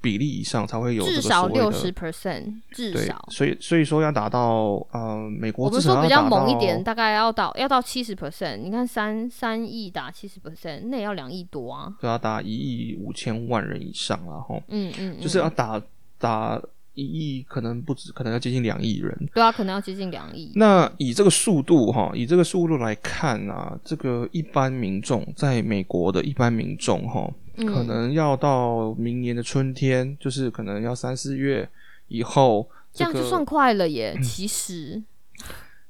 [0.03, 3.24] 比例以上，才会有至少六十 percent，至少，。
[3.30, 8.57] 所以所以说要达到呃，美国我们说比较猛一点，大概要到要到七十 percent。
[8.57, 11.94] 你看三三亿打七十 percent，那也要两亿多啊。
[12.00, 15.80] 对啊打一亿五千万人以上啊，吼，嗯嗯，就是嗯要打
[16.18, 16.61] 打
[16.94, 19.16] 一亿，可能不止，可能要接近两亿人。
[19.32, 20.53] 对啊，可能要接近两亿。
[20.57, 31.68] 那以这个速度哈，以这个速度来看啊，这个一般民众在美国的一般民众哈，嗯可能要到明年的春天，就是可能要三四月
[32.09, 34.18] 以后，个这样就算快了耶。
[34.22, 35.03] 其实，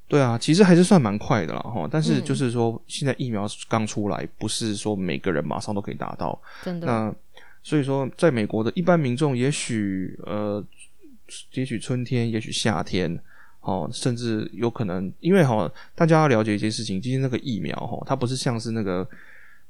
[0.08, 1.88] 对啊，其实还是算蛮快的啦哈。
[1.90, 6.38] 但是嗯就是说，现在疫苗刚出来，不是说每个人马上都可以达到。
[6.62, 7.14] 真的，那
[7.62, 10.62] 所以说，在美国的一般民众，也许呃，
[11.52, 13.18] 也许春天，也许夏天，
[13.60, 19.08] 哦，甚至有可能，因为哈、大家要了解一件事情，今天那个疫苗哈、它不是像是那个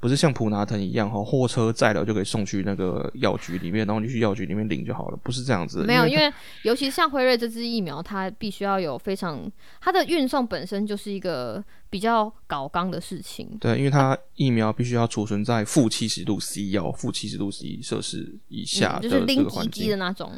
[0.03, 5.85] 不是像普拿藤一样哈，货车载了就可以送去那个药局里面，然后你去药局里面领就好了，不是这样子。
[5.85, 9.49] 没有，因为为尤其像辉瑞这支疫苗，它必须要有非常
[9.81, 11.63] 它的运送本身就是一个
[11.93, 13.47] 比较搞刚的事情。
[13.61, 19.97] 对，因为它疫苗必须要储存在负七十度 C 哦负七十度 C 摄氏以下的这个环境的。
[19.97, 20.33] 那种。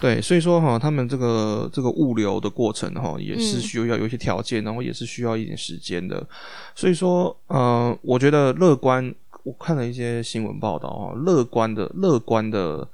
[0.00, 6.24] 对，所以说哈，他们这个这个物流的过程哈，也是嗯需要有一些条件，然后也是需要一点时间的。
[6.76, 12.88] 所以说，呃，我觉得乐观，我看了一些新闻报道啊，乐观的乐观的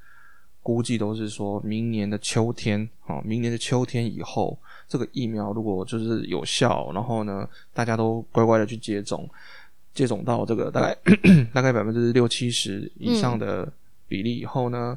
[0.63, 4.59] 估计都是说明年的秋天啊，明年的秋天以后，
[4.89, 9.29] 这个疫苗如果就是有效，然后呢，大家都乖乖的去接种，
[9.95, 10.97] 接种到这个大概
[11.53, 13.71] 大概百分之六七十以上的
[14.09, 14.97] 比例以后呢。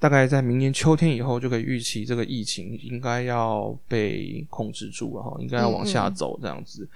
[0.00, 6.86] 大概在明年秋天以后，就可以预期这个疫情应该要被控制住了哈，应该要往下走这样子。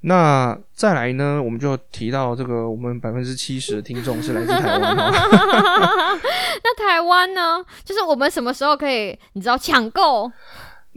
[0.00, 4.96] 那再来呢，我们就提到这个，我们百分之七十的听众是来自台湾。
[6.64, 7.64] 那台湾呢？
[7.84, 10.28] 就是我们什么时候可以，你知道抢购？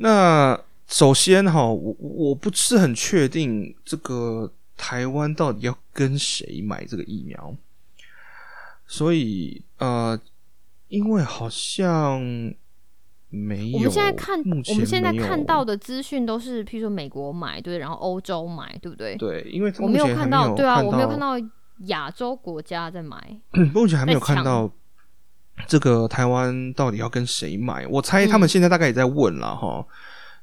[0.01, 7.55] 那首先哈，我我不是很确定这个台湾到底要跟谁买这个疫苗，
[8.87, 10.19] 所以呃，
[10.87, 12.19] 因为好像
[13.29, 19.15] 没有，我们现在看，我们现在看到的资讯都是，譬如说美国买，对，然后欧洲买，对不对？
[19.17, 21.35] 对，因为我没有看到，对啊，我没有看到，
[21.85, 23.39] 亚洲国家在买。
[23.71, 24.71] 目前还没有看到
[25.67, 27.85] 这个台湾到底要跟谁买。
[27.87, 29.85] 我猜嗯他们现在大概也在问了哈，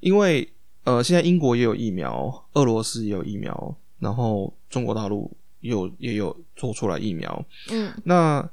[0.01, 0.51] 因为
[0.85, 7.45] 呃，现在英国也有疫苗，俄罗斯也有疫苗，然后中国大陆也有也有做出来疫苗。
[7.71, 8.49] 嗯那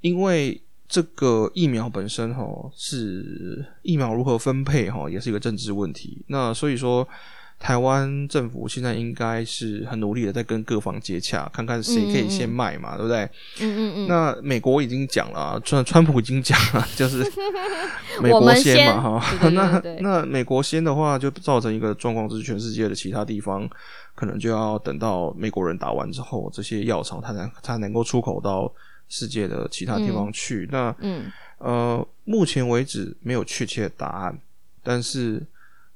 [0.00, 6.22] 因为这个疫苗本身哈是疫苗如何分配哈，也是一个政治问题。
[6.28, 7.06] 那所以说，
[7.58, 13.24] 台湾政府现在应该是很努力的在跟各方接洽，看看谁可以先卖嘛，对不对？
[13.60, 17.24] 嗯嗯嗯，那美国已经讲了啊，川川普已经讲了，就是
[18.22, 19.38] 美国先嘛哈。
[19.50, 23.68] 那那美国先的话，就造成一个状况，就是全世界的其他地方
[24.14, 28.72] 可能就要等到美国人打完之后，这些药厂它才它能够出口到
[29.08, 30.68] 世界的其他地方去。
[30.70, 31.24] 那嗯
[31.58, 34.38] 呃，目前为止没有确切的答案，
[34.84, 35.42] 但是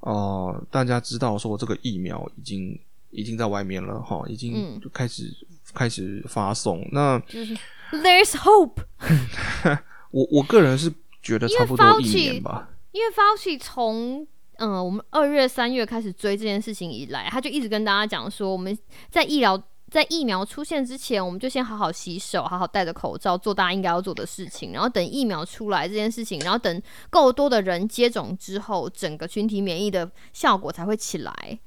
[0.03, 2.79] 呃，大家知道说这个疫苗已经
[3.11, 5.33] 已经在外面了哈，已经嗯开始、
[5.75, 6.87] 开始发送。
[6.93, 7.57] 那就是
[7.93, 8.83] There's hope，
[10.11, 10.93] 我我个人是
[11.23, 12.69] 觉得差不多一年吧。
[12.91, 14.27] 因为 Fauci 从
[14.57, 18.77] 嗯、呃我们二月三月开始追这件事情以来，他就一直跟大家讲说，我们
[19.11, 19.57] 在医疗
[19.93, 31.59] 在疫苗出现之前，我们就先好好洗手，好好戴着口罩，做大家应该要做的事情，然后等疫苗出来这件事情，然后等够多的人接种之后，整个群体免疫的效果才会起来。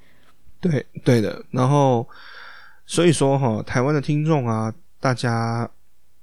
[0.59, 2.09] 对对的，然后
[2.87, 5.69] 所以说哈，台湾的听众啊，大家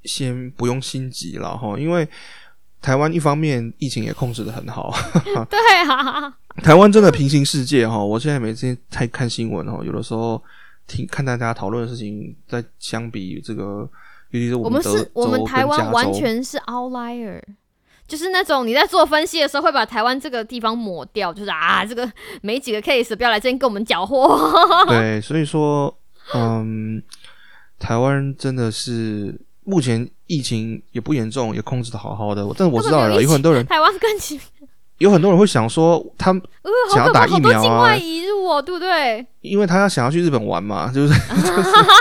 [0.02, 2.08] 先不用心急了哈，因为
[2.80, 4.92] 台湾一方面疫情也控制的很好，
[5.48, 5.56] 对
[5.88, 7.96] 啊，台湾真的平行世界哈。
[7.96, 10.42] 我现在每天在看新闻哈，有的时候
[10.92, 13.88] 听看大家讨论的事情，在相比这个，
[14.30, 17.40] 尤其是我们是我们台湾完全是 outlier。
[18.06, 22.10] 就是那种你在做分析的时候，会把台湾这个地方抹掉，就是啊，这个
[22.42, 24.38] 没几个 case，不要来这边跟我们搅和。
[24.86, 25.96] 对，所以说，
[26.34, 27.02] 嗯，
[27.78, 32.46] 台湾真的是目前疫情也不严重，也控制的好好的。
[32.58, 34.38] 但我知道有很多人，台湾更起，
[35.02, 39.26] 有很多人会想说，他呃，想要打疫苗啊多境外移入哦，对不对？
[39.40, 41.12] 因为他要想要去日本玩嘛，就是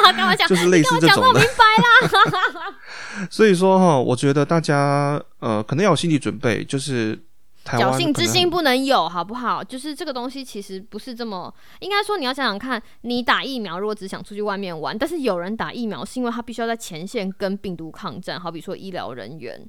[0.03, 0.47] 干嘛讲？
[0.49, 1.41] 就是类似这种到明。
[1.41, 2.75] 白啦。
[3.29, 7.19] 所以说哈，我觉得大家呃，可能要有心理准备，就是
[7.65, 9.63] 侥幸之心不能有，好不好？
[9.63, 19.59] 就是这个东西其实不是这么，应该说你要想想看，你打疫苗如果只想出去外面玩，但是有人打疫苗是因为他必须要在前线跟病毒抗战，好比说医疗人员，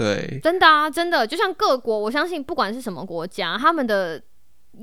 [0.00, 4.22] 对真的啊，真的，就像各国，我相信不管是什么国家，他们的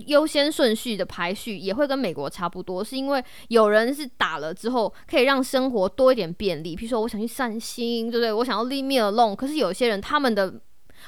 [0.06, 8.32] 优先顺序的排序也会跟美国差不多，是因为有人是打了之后可以让生活多一点便利，譬如说我想去散心，对不对？
[8.32, 10.54] 我想要 leave me alone，可是有些人他们的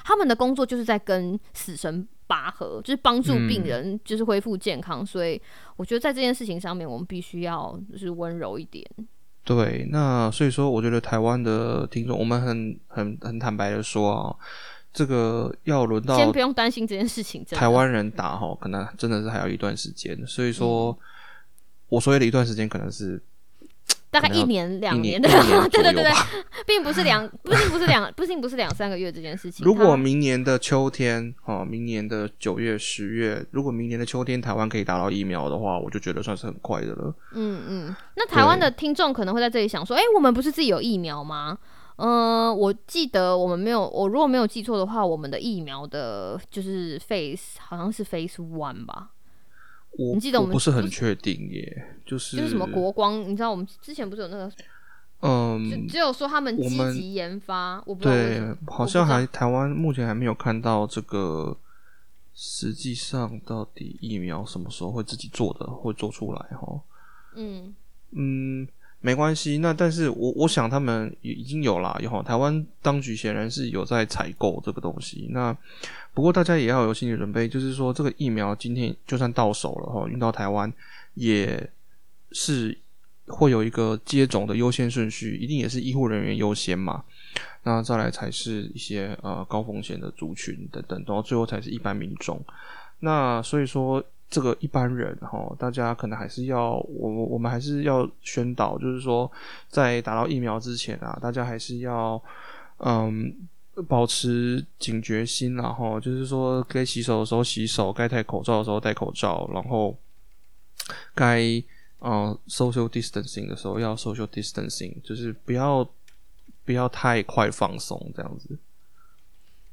[0.03, 5.39] 他们的工作就是在跟死神拔河，就是帮助病人就是恢复健康，所以
[5.75, 8.83] 我觉得在这件事情上面，我们必须要就是温柔一点。
[9.55, 14.35] 对，那所以说，我觉得台湾的听众，我们很很很坦白的说啊，
[14.93, 20.15] 这个要轮到先不用担心这件事情，台湾人打哈，可能真的是还有一段时间。
[20.27, 20.97] 所以说，嗯
[21.89, 23.19] 我所谓的一段时间，可能是
[24.11, 25.29] 大概一年两年的，
[25.69, 26.11] 对对对对
[26.65, 29.63] 并不是两，不并不是两，不并不是两三个月这件事情。
[29.63, 37.13] 如果明年的秋天，哦，明年的九月、十月，如果明年的秋天台湾可以打到疫苗的话，我就觉得算是很快的了。
[37.33, 41.57] 嗯嗯，那台湾的听众可能会在这里想说，哎、我们不是自己有疫苗吗？
[42.01, 49.09] 嗯、我记得我们没有，我如果没有记错的话，我们的疫苗的就是 phase 好像是 phase one 吧，
[49.97, 54.55] 我你记得我们我不是很确定耶，就是就是什么国光，你知道我们之前不是有那个，就
[55.21, 61.55] 嗯，只有说他们积极研发，我不知道对，好像还台湾目前还没有看到这个，
[62.33, 66.81] 实际上到底疫苗什么时候会自己做的，会做出来哈？
[67.35, 67.75] 嗯
[68.11, 68.67] 嗯，
[69.01, 69.59] 没关系。
[69.59, 72.23] 那但是我我想他们已已经有啦，有哈。
[72.23, 75.27] 台湾当局显然是有在采购这个东西。
[75.29, 75.55] 那
[76.13, 80.73] 不过大家也要有心理准备，就是说这个疫苗今天就算到手了哈，运到台湾
[81.13, 81.69] 也
[82.31, 82.77] 是
[83.27, 87.03] 会有一个接种的优先顺序，一定也是医护人员优先嘛。
[87.63, 92.43] 那再来才是一些呃高风险的族群等等，然后最后才是一般民众。
[92.99, 99.29] 那所以说，这个一般人哈，大家可能还是要我我们还是要宣导，就是说，
[99.69, 102.21] 在打到疫苗之前啊，大家还是要
[102.77, 103.33] 嗯
[103.87, 109.95] 保持警觉心然后就是说该洗手的时候洗手，该戴口罩的时候戴口罩，然后
[111.13, 111.41] 该
[112.01, 115.87] 嗯 social distancing 的时候要 social distancing，就是不要
[116.65, 118.57] 不要太快放松这样子。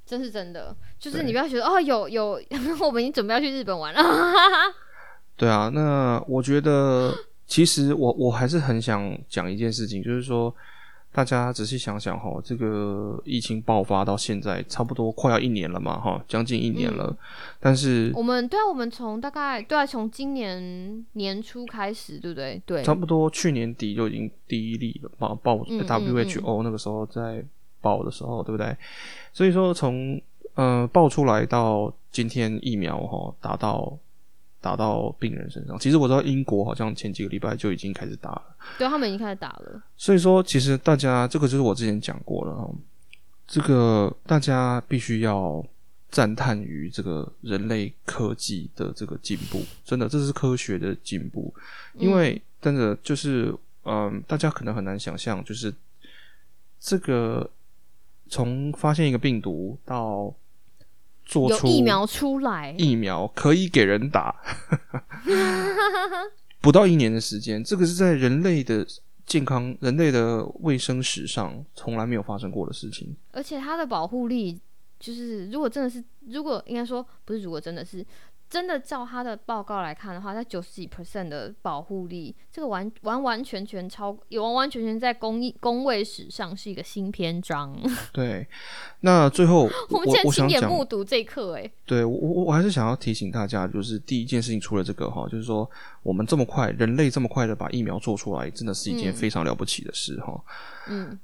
[0.04, 2.40] 这是真的，就是你不要觉得哦，有有，
[2.80, 4.00] 我们已经准备要去日本玩了，
[5.36, 7.12] 对啊，那我觉得
[7.46, 10.54] 其实我我还是很想讲一件事情，就是说
[11.16, 17.16] 大家仔细想想哈，这个疫情爆发到现在差不多快要一年了嘛，哈，将近一年了，
[17.58, 22.60] 但是我们对啊，我们从大概对啊，从今年年初开始，对不对？
[22.66, 27.42] 对，差不多去年底就已经第一例了嘛报嗯嗯 WHO 那个时候在
[27.80, 28.76] 报的时候，对不对？
[29.32, 30.20] 所以说从
[30.52, 33.96] 呃报出来到今天疫苗哈打到
[34.66, 38.56] 打到病人身上，其实我知道英国好像前几个礼拜就已经开始打了。
[38.76, 42.68] 对他们已经开始打了，所以说，其实大家这个就是我之前讲过了哈，
[43.46, 45.64] 这个大家必须要
[46.10, 51.54] 赞叹于这个人类科技的这个进步，真的这是科学的进步，
[51.94, 53.54] 因为真的就是
[53.84, 55.72] 嗯，大家可能很难想象，就是
[56.80, 57.48] 这个
[58.28, 60.34] 从发现一个病毒到
[61.26, 64.34] 做出有疫苗出来，疫苗可以给人打，
[66.62, 68.86] 不到一年的时间，这个是在人类的
[69.26, 73.14] 健康、人类的卫生史上从来没有发生过的事情。
[73.32, 74.58] 而且它的保护力，
[74.98, 78.06] 就是如果真的是，如果应该说不是，如果真的是。
[78.48, 87.76] 真的照他的报告来看的话，在九十几 percent 的保护力，这个完完完全全超，也完完全全在公益工位史上是一个新篇章。
[88.12, 88.46] 对，
[89.00, 95.68] 那最后我们现在亲眼目睹这一刻，哎，对我我我还是想要提醒大家，就是第一件事情，出了这个哈，就是说
[96.02, 100.32] 我们这么快，人类这么快的把疫苗做出来，真的是一件嗯非常了不起的事哈。
[100.32, 100.40] 嗯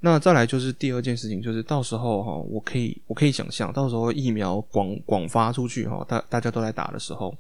[0.01, 7.37] 那再来就是第二件事情，就是到时候哈，我可以我可以想象，到时候疫苗广广发出去哈，大大家都来打的时候，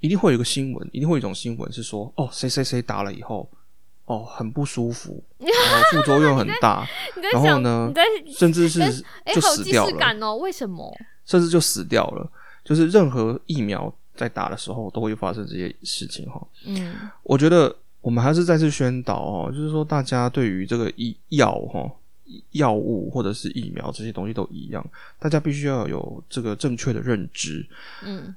[0.00, 3.48] 一定会有一个新闻，一定会有一种新闻是说，哦，谁谁谁打了以后，
[4.06, 6.86] 哦，很不舒服， 然后副作用很大，
[7.32, 7.92] 然后呢
[8.36, 8.80] 甚至是
[9.24, 10.94] 哎、就死掉了，哦，为什么？
[11.24, 12.30] 甚至就死掉了。
[12.64, 16.40] 就是任何疫苗在打的时候都会发生这些事情哈。
[16.64, 17.74] 嗯我觉得
[18.04, 21.90] 我们还是再次宣导哦，就是说大家对于这个医药哈、
[22.50, 24.86] 药物或者是疫苗这些东西都一样，
[25.18, 27.66] 大家必须要有这个正确的认知。
[28.04, 28.36] 嗯，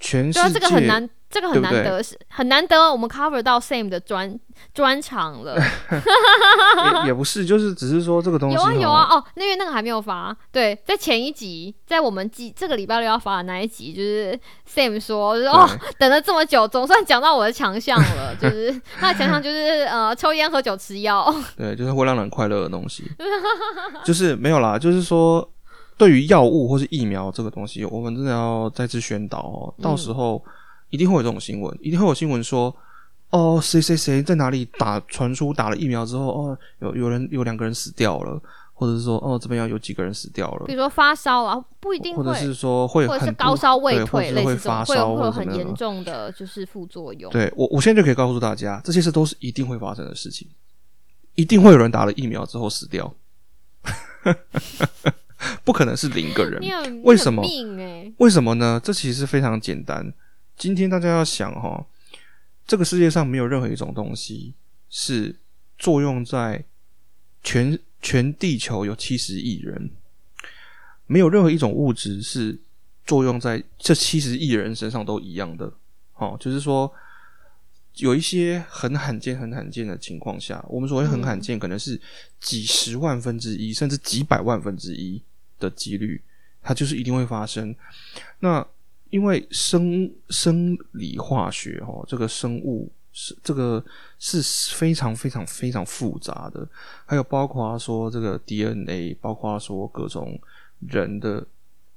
[0.00, 4.38] 全世界对啊，这个很难，这个很难得，是很难得，我们 cover 到 Sam 的专
[4.72, 5.56] 专场了。
[7.02, 14.38] 也也不是，就是只是说这个东西有啊有啊，哦，那因为那个还没有发，对，在前一集，在我们记这个礼拜六要发的那一集，就是
[14.72, 15.68] Sam 说，就是哦，
[15.98, 21.34] 等了这么久，总算讲到我的强项了，就是他的强项就是呃，抽烟、喝酒、吃药。
[21.56, 23.04] 对，就是会让人快乐的东西，
[24.04, 25.48] 就是没有啦，就是说。
[25.98, 29.74] 对于药物或是疫苗这个东西，我们真的要再次宣导哦。
[29.82, 30.42] 到时候
[30.90, 32.74] 一定会有这种新闻，一定会有新闻说，
[33.30, 38.40] 哦，谁谁谁在哪里打传出打了疫苗之后，哦，有有人有两个人死掉了，
[38.72, 47.30] 或者是说，哦，这边要有几个人死掉了比，如说发烧啊，不一定会，或者是说会或者是很高烧未退，类似这种，发烧会有很严重的就是副作用。
[47.32, 50.48] 对我，我现在就可以告诉大家，这些事都是一定会发生的事情，
[51.34, 53.12] 一定会有人打了疫苗之后死掉，
[55.64, 56.60] 不可能是零个人
[57.02, 57.42] 为什么
[58.18, 58.80] 为什么呢？
[58.82, 60.12] 这其实非常简单。
[60.56, 61.86] 今天大家要想哈，
[62.66, 64.54] 这个世界上没有任何一种东西
[64.90, 65.36] 是
[65.78, 66.64] 作用在
[67.42, 69.90] 全全地球有七十亿人，
[71.06, 72.58] 没有任何一种物质是
[73.06, 75.72] 作用在这七十亿人身上都一样的。
[76.16, 76.92] 哦，就是说
[77.94, 82.00] 有一些很罕见、很罕见的情况下，我们所谓很罕见，可能是
[82.40, 85.22] 几十万分之一，甚至几百万分之一
[85.58, 86.20] 的几率，
[86.62, 87.74] 它就是一定会发生。
[88.40, 88.66] 那
[89.10, 93.82] 因为生生理化学哦，这个生物是这个
[94.18, 94.42] 是
[94.76, 96.68] 非常非常非常复杂的，
[97.06, 100.38] 还有包括说这个 DNA，包括说各种
[100.86, 101.44] 人的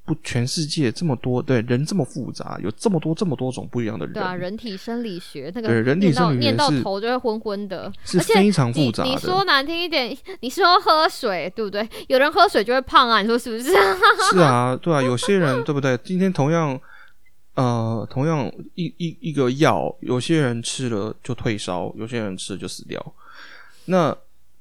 [0.04, 9.10] 不全世界这么多对人这么复杂，有这么多这么多种不一样的人，对啊，人体生理学那个对人体生理学念到头就会昏昏的，是非常复杂的。
[9.10, 11.88] 你说难听一点，你说喝水对不对？
[12.08, 13.72] 有人喝水就会胖啊，你说是不是？
[14.32, 15.97] 是啊，对啊，有些人对不对？
[16.04, 16.80] 今天同样，
[17.54, 23.14] 呃，同样一一一个药，有些人吃了就退烧，有些人吃了就死掉。
[23.86, 24.16] 那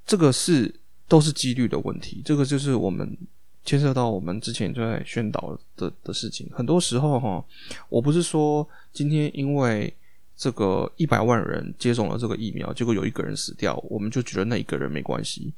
[0.07, 0.73] 这个是
[1.09, 3.17] 都是几率的问题，这个就是我们
[3.65, 6.49] 牵涉到我们之前就在宣导的的事情。
[6.53, 7.45] 很多时候哈，
[7.89, 9.93] 我不是说今天因为
[10.37, 15.53] 这个一百万人接种了这个疫苗，结果有一个人死掉，我们就觉得那一个人没关系。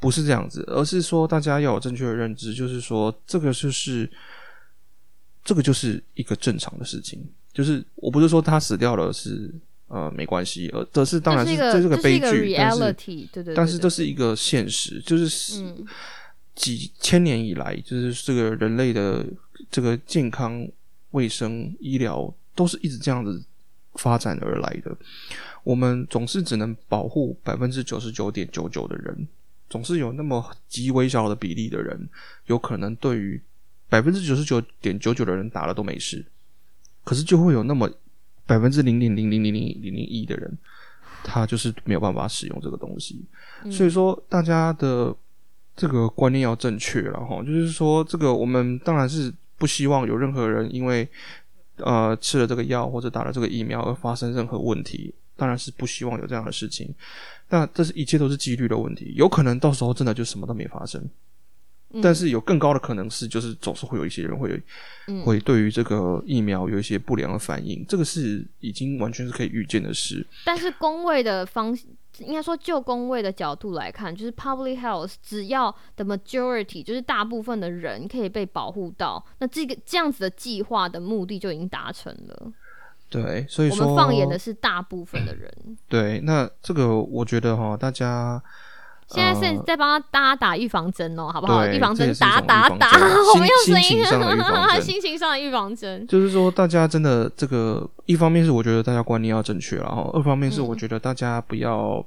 [0.00, 4.08] 不是这样子，而是说大家要有正确的认知，就是说这个就是
[5.44, 7.20] 这个就是一个正常的事情，
[7.52, 9.52] 就是我不是说他死掉了是
[9.88, 15.84] 呃没关系，而这是当然这是这是个悲剧，但是 reality，对对对但是这是一个现实，就是嗯
[16.58, 19.24] 几千年以来，就是这个人类的
[19.70, 20.68] 这个健康、
[21.12, 23.40] 卫生、医疗都是一直这样子
[23.94, 24.94] 发展而来的。
[25.62, 29.28] 我们总是只能保护百分之九十九点九九的人，
[29.70, 32.08] 总是有那么极微小的比例的人，
[32.46, 33.40] 有可能对于
[33.88, 36.26] 百分之九十九点九九的人打了都没事，
[37.04, 37.88] 可是就会有那么
[38.46, 40.58] 百分之零点零零零零零零一的人，
[41.22, 43.24] 他就是没有办法使用这个东西。
[43.62, 45.14] 嗯所以说，大家的
[45.78, 51.08] 这个观念要正确了哈，就是说，这个我们当然是不希望有任何人因为
[51.76, 56.92] 呃吃了这个药或者打了这个疫苗而发生任何问题，当然是不希望有这样的事情。
[57.48, 61.00] 那这是一切都是几率的问题，有可能到时候真的就什么都没发生，
[62.02, 64.62] 但是有更高的可能是，就是总是会有一些人会
[65.06, 70.26] 嗯会对于这个疫苗有一些不良的反应，这个是已经完全是可以预见的事。
[70.44, 71.74] 但是工位的方，
[72.18, 82.52] 应该说就工位的角度来看，就是 public health，只要 the majority，就是大部分的人可以被保护到，那这个这样子的计划的目的就已经达成了。
[83.10, 85.50] 对，所以我说们放眼的是大部分的人。
[85.88, 88.42] 对，那这个我觉得哈，大家
[89.08, 91.64] 现在是在帮大家打预防针哦，好不好？
[91.64, 92.90] 对预防针打打打，
[93.34, 96.06] 我们用心声音心情上的预防，针 心情上的预防针。
[96.06, 102.04] 就是说，大家真的这个一方面是我觉得大家观念要正确然后二方面是我嗯觉得大家不要、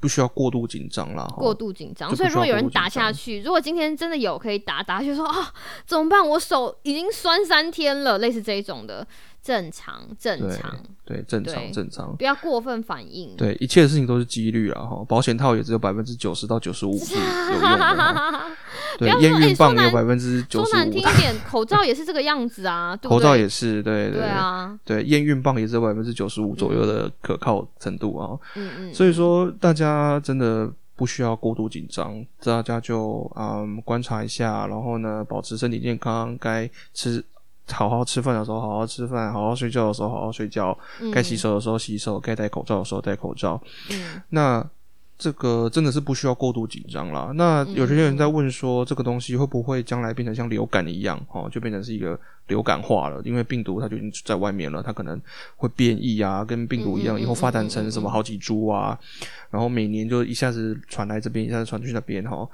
[0.00, 1.24] 不需要过度紧张啦。
[1.24, 5.52] 哈过度紧张，所以如果有人打下去，如果今天真的有可以打，打下去说啊
[5.86, 6.26] 怎么办？
[6.26, 9.06] 我手已经酸三天了，类似这一种的，
[9.42, 12.14] 正常正常，对正常正常。
[12.16, 13.34] 不要过分反应。
[13.36, 18.40] 对，一切的事情都是几率啊哈，保险套也只有百分之九十到九十五是有用的。
[18.98, 23.20] 对不要，说哎验孕棒也有百分之九说十五，难听一点， 口罩也是这个样子啊，口？
[23.20, 28.38] 罩也是，对对啊，对，验孕棒也只有百分之九十五左右的可靠程度啊。
[28.56, 37.24] 嗯嗯，所以说，大家真的不需要过度紧张，大家就嗯观察一下，然后呢，保持身体健康，该吃
[37.72, 43.60] 好好吃饭的时候好好吃饭，好好睡觉的时候好好睡觉，嗯该洗手的时候洗手，该戴口罩的时候戴口罩。
[43.90, 44.64] 嗯那
[45.16, 47.32] 这个真的是不需要过度紧张啦。
[47.34, 52.16] 那有些人在问说，这个东西会不会将来变成像流感一样，哦，就变成是一个
[52.46, 53.20] 流感化了？
[53.24, 55.20] 因为病毒它就已经在外面了，它可能
[55.56, 58.96] 会变异啊，跟病毒一样，以后发展成什么好几株啊，
[59.50, 62.48] 然后每年就一下子传来这边，一下子传去那边，哈。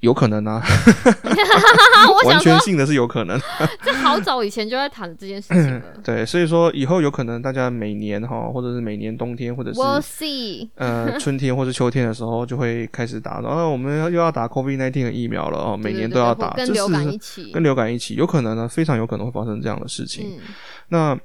[0.00, 0.62] 有可能啊，
[2.08, 3.38] 我完全性的是有可能。
[3.84, 5.82] 这好早以前就在谈这件事情了。
[6.02, 10.68] 对，所以说以后有可能大家每年哈，或者是每年冬天，或者是 We'll see。
[10.76, 17.52] 呃，春天或者秋天的时候就会开始打，然后我们又要打 COVID nineteen 的疫苗了哦，每年都要打，对跟流这是感一起。
[17.52, 20.38] 跟流感一起，有可能呢，非常有可能会发生这样的事情。
[20.38, 20.40] 嗯，
[20.88, 21.18] 那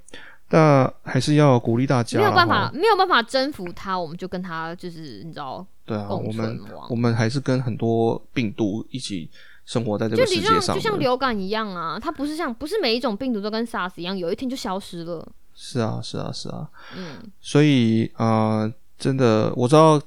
[0.56, 6.96] 那还是要鼓励大家，没有办法，没有办法征服它，我们就跟它就是你知道对啊，我们我。
[6.96, 9.30] 们还是跟很多病毒一起
[9.66, 15.28] 生活在这个世界上的，就像流感一样啊，它不是像不是每一种病毒都跟 SARS 一样，有一天就消失了。
[15.54, 20.02] 是啊，是啊，是啊，嗯，所以啊、呃真的我知道。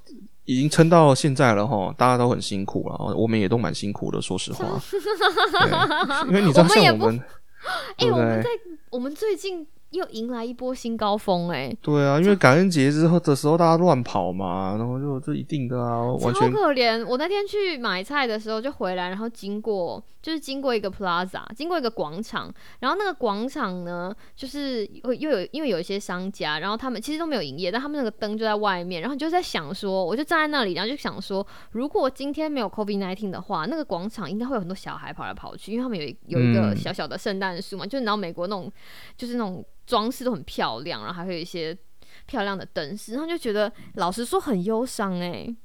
[0.49, 4.65] 已经撑到现在了哈，大家都很辛苦了，我们也都蛮辛苦的，说实话。
[4.91, 7.23] 对，因为你知道，像我们，
[8.01, 8.49] 我们在
[8.89, 17.07] 我们最近又迎来一波新高峰哎、对啊，因为感恩节之后的时候大家乱跑嘛，然后就这一定的啊，完超全可怜！
[17.07, 38.71] 我那天去买菜的时候就回来，然后经过就是经过一个 plaza，经过一个广场，然后那个广场呢，就是又又有因为有一些商家，然后他们其实都没有营业，但他们那个灯就在外面，然后你就在想说，我就站在那里，然后就想说，如果今天没有 COVID nineteen 的话，那个广场应该会有很多小孩跑来跑去，因为他们有一有一个嗯小小的圣诞树嘛，就是你知道美国那种
[39.17, 41.75] 就是那种装饰都很漂亮，然后还会有一些
[42.27, 45.57] 漂亮的灯饰，然后就觉得老实说很忧伤哎。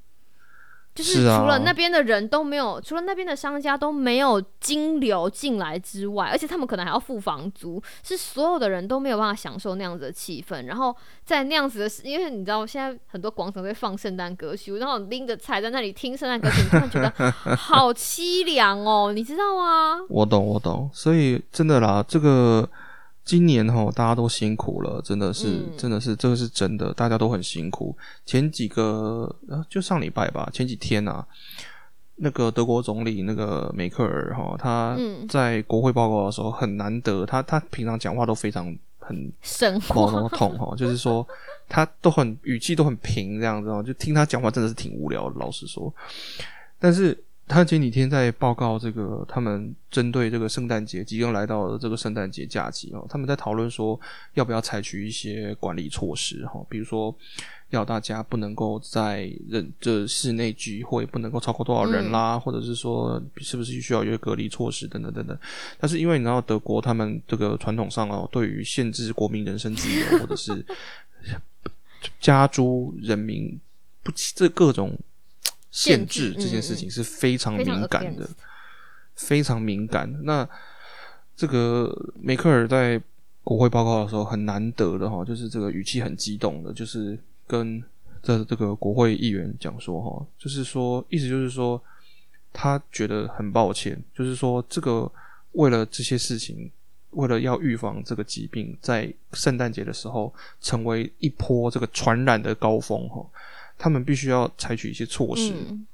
[0.95, 10.65] 就是除了那边的人都没有，除了那边的商家都没有金流进来之外，而且他们可能还要付房租，是所有的人都没有办法享受那样子的气氛。
[10.65, 19.99] 然后在那样子的，因为你知道现在很多广场都会放圣诞歌曲，然后拎着菜在那里听圣诞歌曲，你突然觉得 好凄凉哦，你知道吗？
[20.09, 22.69] 我懂我懂，所以真的啦，这个
[23.25, 27.95] 今年哈大家都辛苦了，真的是、嗯真的是这个是真的，大家都很辛苦。
[28.25, 31.25] 前几个呃就上礼拜吧，前几天啊，
[32.15, 38.65] 那个德国总理那个梅克尔哈，他嗯在国会报告的时候很难得，他他平常讲话都非常
[38.99, 41.25] 很神某话某痛哈， 就是说
[41.69, 45.93] 他都很语气都很平这样子哦，就听他讲话真的是挺无聊的，老实说。
[46.77, 47.17] 但是
[47.53, 53.99] 他前几天在报告这个，他们针对这个圣诞节即将来到的这个圣诞节假期哦，他们在讨论说
[54.33, 57.15] 要不要采取一些管理措施哈，比如说
[57.69, 65.37] 要大家不能够在人这室内聚会不能够超过多少人啦，或者是说是不是需要有一个隔离措施等等等等。
[65.79, 70.65] 但是因为你知道德国他们这个传统上哦，对于限制国民人身自由或者是
[72.19, 73.59] 加诸人民
[74.01, 74.97] 不这各种
[75.73, 78.29] 限限制制这件事情是非常敏感的
[79.15, 80.07] 非常敏感。
[80.23, 80.47] 那
[81.35, 83.01] 这个梅克尔在
[83.43, 87.17] 国会报告的时候很难得的哈，就是这个语气很激动的，就是
[87.47, 87.83] 跟
[88.21, 91.81] 这这个国会议员讲说哈，就是说意思就是说
[92.53, 95.11] 他觉得很抱歉，就是说这个
[95.53, 96.71] 为了这些事情。
[97.15, 103.23] 为了要预防这个疾病在圣诞节的时候成为一波这个传染的高峰哈，
[103.77, 105.53] 他们必须要采取一些措施。
[105.69, 105.85] 嗯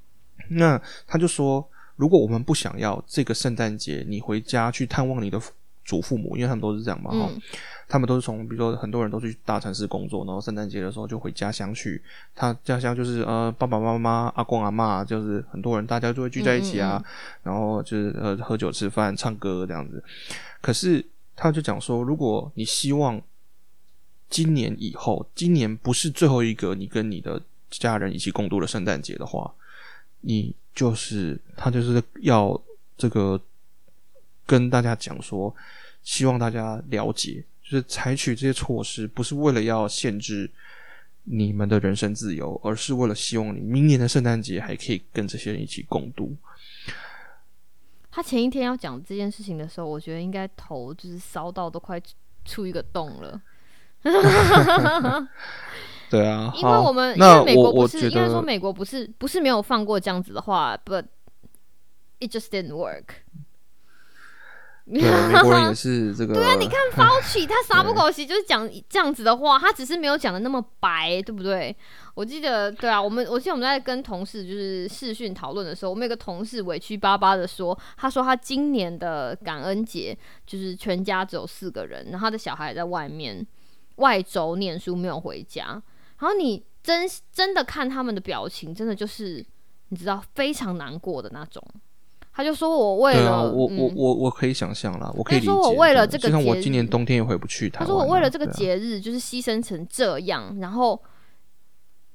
[0.52, 1.64] 那他就说，
[1.94, 5.40] 如果我们不想要这个圣诞节你回家去探望你的
[5.84, 7.40] 祖父母，因为他们都是这样嘛，哈、嗯
[7.86, 12.00] 他们都是从，比如说很多人都去大城市工作，然后圣诞节的时候就回家乡去。
[12.34, 17.00] 他家乡就是呃爸爸妈妈、阿公阿嬷，就是很多人大家就会聚在一起啊，
[17.42, 20.02] 然后就是呃喝酒吃饭、唱歌这样子。
[20.60, 21.04] 可是
[21.36, 23.20] 他就讲说，如果你希望
[24.28, 27.40] 今年以后，今年不是最后一个你跟你的
[27.70, 29.54] 家人一起共度的圣诞节的话，
[30.20, 32.60] 你就是他就是要
[32.96, 33.40] 这个
[34.46, 35.54] 跟大家讲说，
[36.02, 40.50] 希望大家了解，就是采取这些措施，不是为了要限制
[41.24, 46.36] 你们的人身自由，而是为了希望你明年的圣诞节还可以跟这些人一起共度。
[48.10, 52.00] 他前一天要讲这件事情的时候，我觉得应该头就是烧到都快
[52.44, 53.40] 出一个洞了。
[56.10, 61.04] 对啊，因为我们因为美国不是，应该说美国不是不是没有放过这样子的话，but
[62.18, 63.04] it just didn't work。
[64.92, 71.76] 对美国人也是 这个，对啊，你看 Fauci 他撒不狗席就是讲这样子的话，他只是没有讲的那么白，对不对？
[72.14, 83.46] 我记得，对啊，我们我记得我们在跟同事就是视讯讨论的时候，我们有个同事委屈巴巴的说，他说他今年的感恩节就是全家只有四个人，然后他的小孩在外面
[83.96, 85.80] 外州念书没有回家，
[86.20, 89.44] 然后你真真的看他们的表情，真的就是
[89.88, 91.62] 你知道非常难过的那种。
[92.32, 95.50] 他就说我为了，啊，我我嗯我我可以想象啦，我可以理解。
[95.50, 97.90] 他说我为了这个节今年冬天也回不去台他湾啊。
[97.90, 101.02] 说我为了这个节日就是牺牲成这样，然后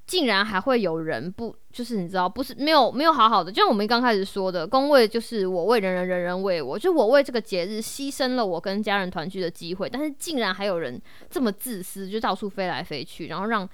[0.08, 11.00] 竟然还会有人不就是你知道不是没有没有好好的，就像我们刚开始说的，工位就是我为人人，人人为我，就我为这个节日牺牲了我跟家人团聚的机会，但是竟然还有人
[11.30, 13.68] 这么自私，就到处飞来飞去，然后让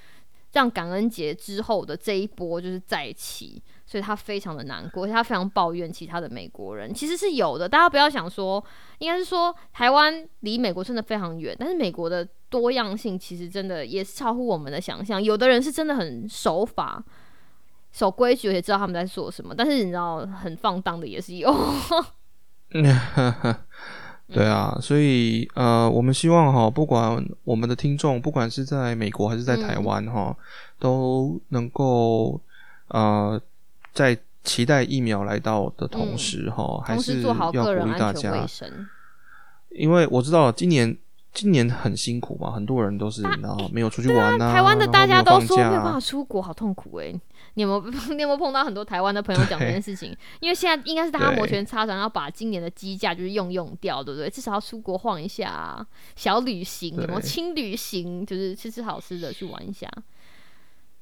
[0.53, 8.63] 让感恩节之后的这一波就是再起，所以他非常的难过，他非常抱怨其他的美国人，其实是有的，大家不要想说，
[8.99, 17.03] 应该是说台湾离美国真的非常远，但是美国的多样性其实真的也是超乎我们的想象，有的人是真的很守法。
[17.93, 21.53] 守规矩，也知道他们在做什么，但是你知道很放荡的也是有。
[24.31, 30.35] 对啊，所以呃，我们希望哈，不管我们的听众，不管是在美国还是在台嗯湾哈，
[30.79, 32.39] 都能够
[32.87, 33.39] 呃，
[33.93, 36.17] 在期待疫苗来到的同嗯。
[36.17, 38.87] 时哈，还是要鼓励大家，生。
[39.69, 40.97] 因为我知道今年
[41.33, 47.11] 今年很辛苦嘛，很多人都是然后没有出去玩呐、台湾的大家都说没有办法出国，好痛苦哎、
[47.55, 50.15] 你有没有 你有没有碰到很多台湾的朋友讲这件事情？
[50.41, 54.29] 因为现在应该是大家摩拳擦掌，要把今年的机价就是用用掉，对不对？
[54.29, 58.25] 至少要出国晃一下、啊，小旅行，有没有轻旅行？
[58.25, 59.89] 就是吃吃好吃的去玩一下。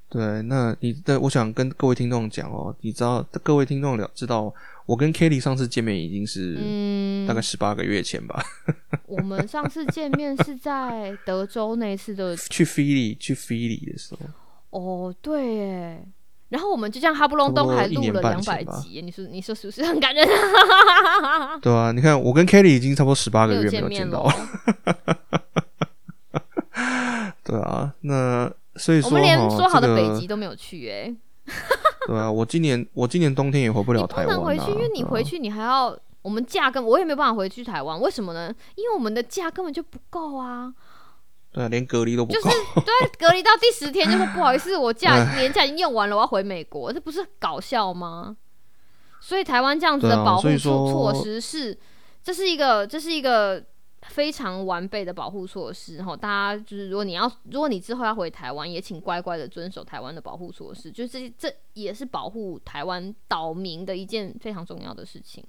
[0.09, 4.53] 对，那你的我想跟各位听众讲哦，你知道各位听众了知道，
[4.89, 8.43] 我跟 Kelly 上次见面已经是嗯，大概十八个月前吧，
[9.05, 14.15] 我们上次见面是在德州那一次的 去菲利去菲利的时
[14.71, 16.03] 候，哦，对耶。
[16.49, 20.27] 然后我们就这样哈不隆咚还录了两百集，你说你说是不是很感人？
[21.61, 24.33] 对啊，你看我跟 Kelly 已经差不多十八个月没有见到了，。
[27.43, 31.13] 对啊，那所以说我们连说好的北极都没有去哎。
[32.07, 38.53] 对啊，我今年我今年冬天也回不了台湾、啊，不能回去，因为你回去你还要，我们假根本我也没办法回去台湾，为什么呢？
[38.75, 40.73] 因为我们的假根本就不够啊，
[41.51, 42.81] 对啊，连隔离都不够就是够。
[42.81, 48.35] 对，隔离到第十天就说不好意思，我假年假已经用完了，我要回美国，这不是搞笑吗？
[49.21, 51.77] 所以台湾这样子的保护措施是，
[52.23, 53.61] 这是一个这是一个
[54.07, 56.15] 非常完备的保护措施哈。
[56.15, 65.43] 大家就是如果你要，如果你之后要回台湾，也请乖乖的遵守台湾的保护措施，就是这这也是保护台湾岛民的一件非常重要的事情。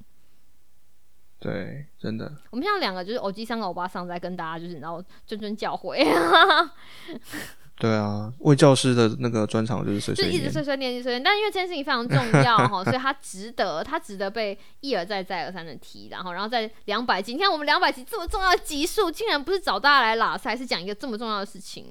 [1.38, 5.96] 对，真的，我们现在两个就是偶机三个欧巴桑在跟大家就是然后谆谆教诲，
[7.81, 11.22] 对啊，魏教师的那个专场就是碎就一直碎念，碎碎念，一直碎碎念。
[11.22, 16.09] 但因为这件事情非常重要哈， 所以它值得，它值得被一而再再而三的提。
[16.11, 21.87] 然后，然后在两百集，你看我们两百集这么重要的集数，竟然不是找大家来拉塞，是讲一个这么重要的事情。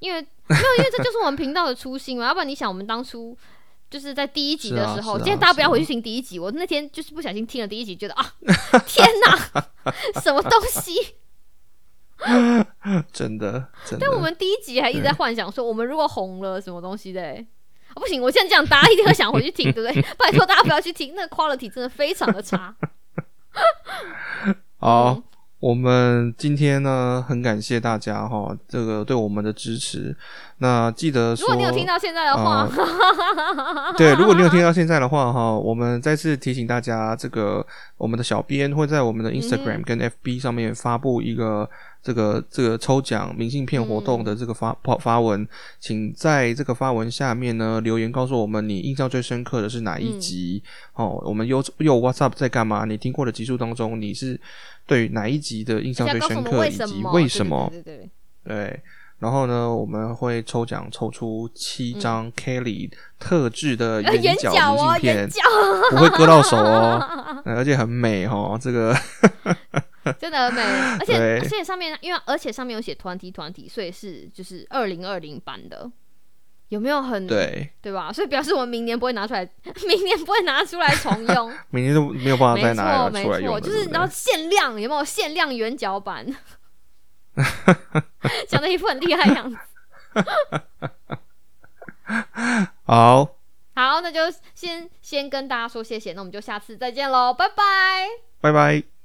[0.00, 2.26] 因为没有，因为这就是我们频道的初心嘛。
[2.26, 3.34] 要不然你想，我们当初
[3.88, 6.38] 就是在第一集的时候，是啊啊今天大家不要回去听第一集。
[6.38, 8.34] 我那天就是不小心听了第一集，觉得啊，
[8.86, 9.64] 天哪，
[10.20, 10.92] 什么东西？
[13.12, 14.06] 真的，真的。
[14.06, 17.36] 但我们第一集还一直在幻想说，我们如果红了什么东西的、
[17.94, 20.02] 不行，我现在这样，大家一定会想回去听，对不对？
[20.18, 22.74] 拜托大家不要去听，那 quality 真的非常的差。
[24.78, 25.22] 好，嗯
[25.58, 30.14] 我们今天呢，很感谢大家哈，这个对我们的支持。
[30.58, 32.68] 那记得说，如果你有听到现在的话，
[33.96, 41.68] 对，如果你有听到现在的话哈，我们再次提醒大家，这个我们的小编会在我们的 Instagram 跟 FB 上面发布一个
[42.06, 45.44] 这个这个抽奖明信片活动的这个发发发文，
[45.80, 50.62] 请在这个发文下面呢留言告诉我们你印象最深刻的是哪一集、
[50.94, 52.84] 哦，我们又又 WhatsApp 在干嘛？
[52.84, 54.40] 你听过的集数当中，你是
[54.86, 57.68] 对哪一集的印象最深刻，以及为什么？
[57.72, 57.96] 对对对。
[57.96, 58.10] 对
[58.44, 58.80] 对，
[59.18, 62.88] 然后呢，我们会抽奖抽出七张 Kelly
[63.18, 65.28] 特制的，眼圆角明信片
[65.90, 67.00] 不会割到手哦，
[67.44, 68.56] 呃而且很美哦。
[68.62, 68.94] 这个
[70.18, 70.62] 真的很美，
[71.00, 75.90] 而且而且上面因为而且上面有写团体团体，所以是就是二零二零版的。
[76.68, 78.12] 有没有很对，对吧？
[78.12, 79.48] 所以表示我们明年不会拿出来，
[79.86, 81.52] 明年不会拿出来重用。
[81.70, 86.26] 明年都没有办法再没拿错，没错，出来用了，就是对不对然后限量有没有限量圆角版？
[88.48, 89.56] 讲的一副很厉害的样子。
[92.84, 93.24] 好，
[93.76, 98.08] 好，那就先先跟大家说谢谢，那我们就下次再见喽，拜拜。
[98.40, 98.95] 拜拜。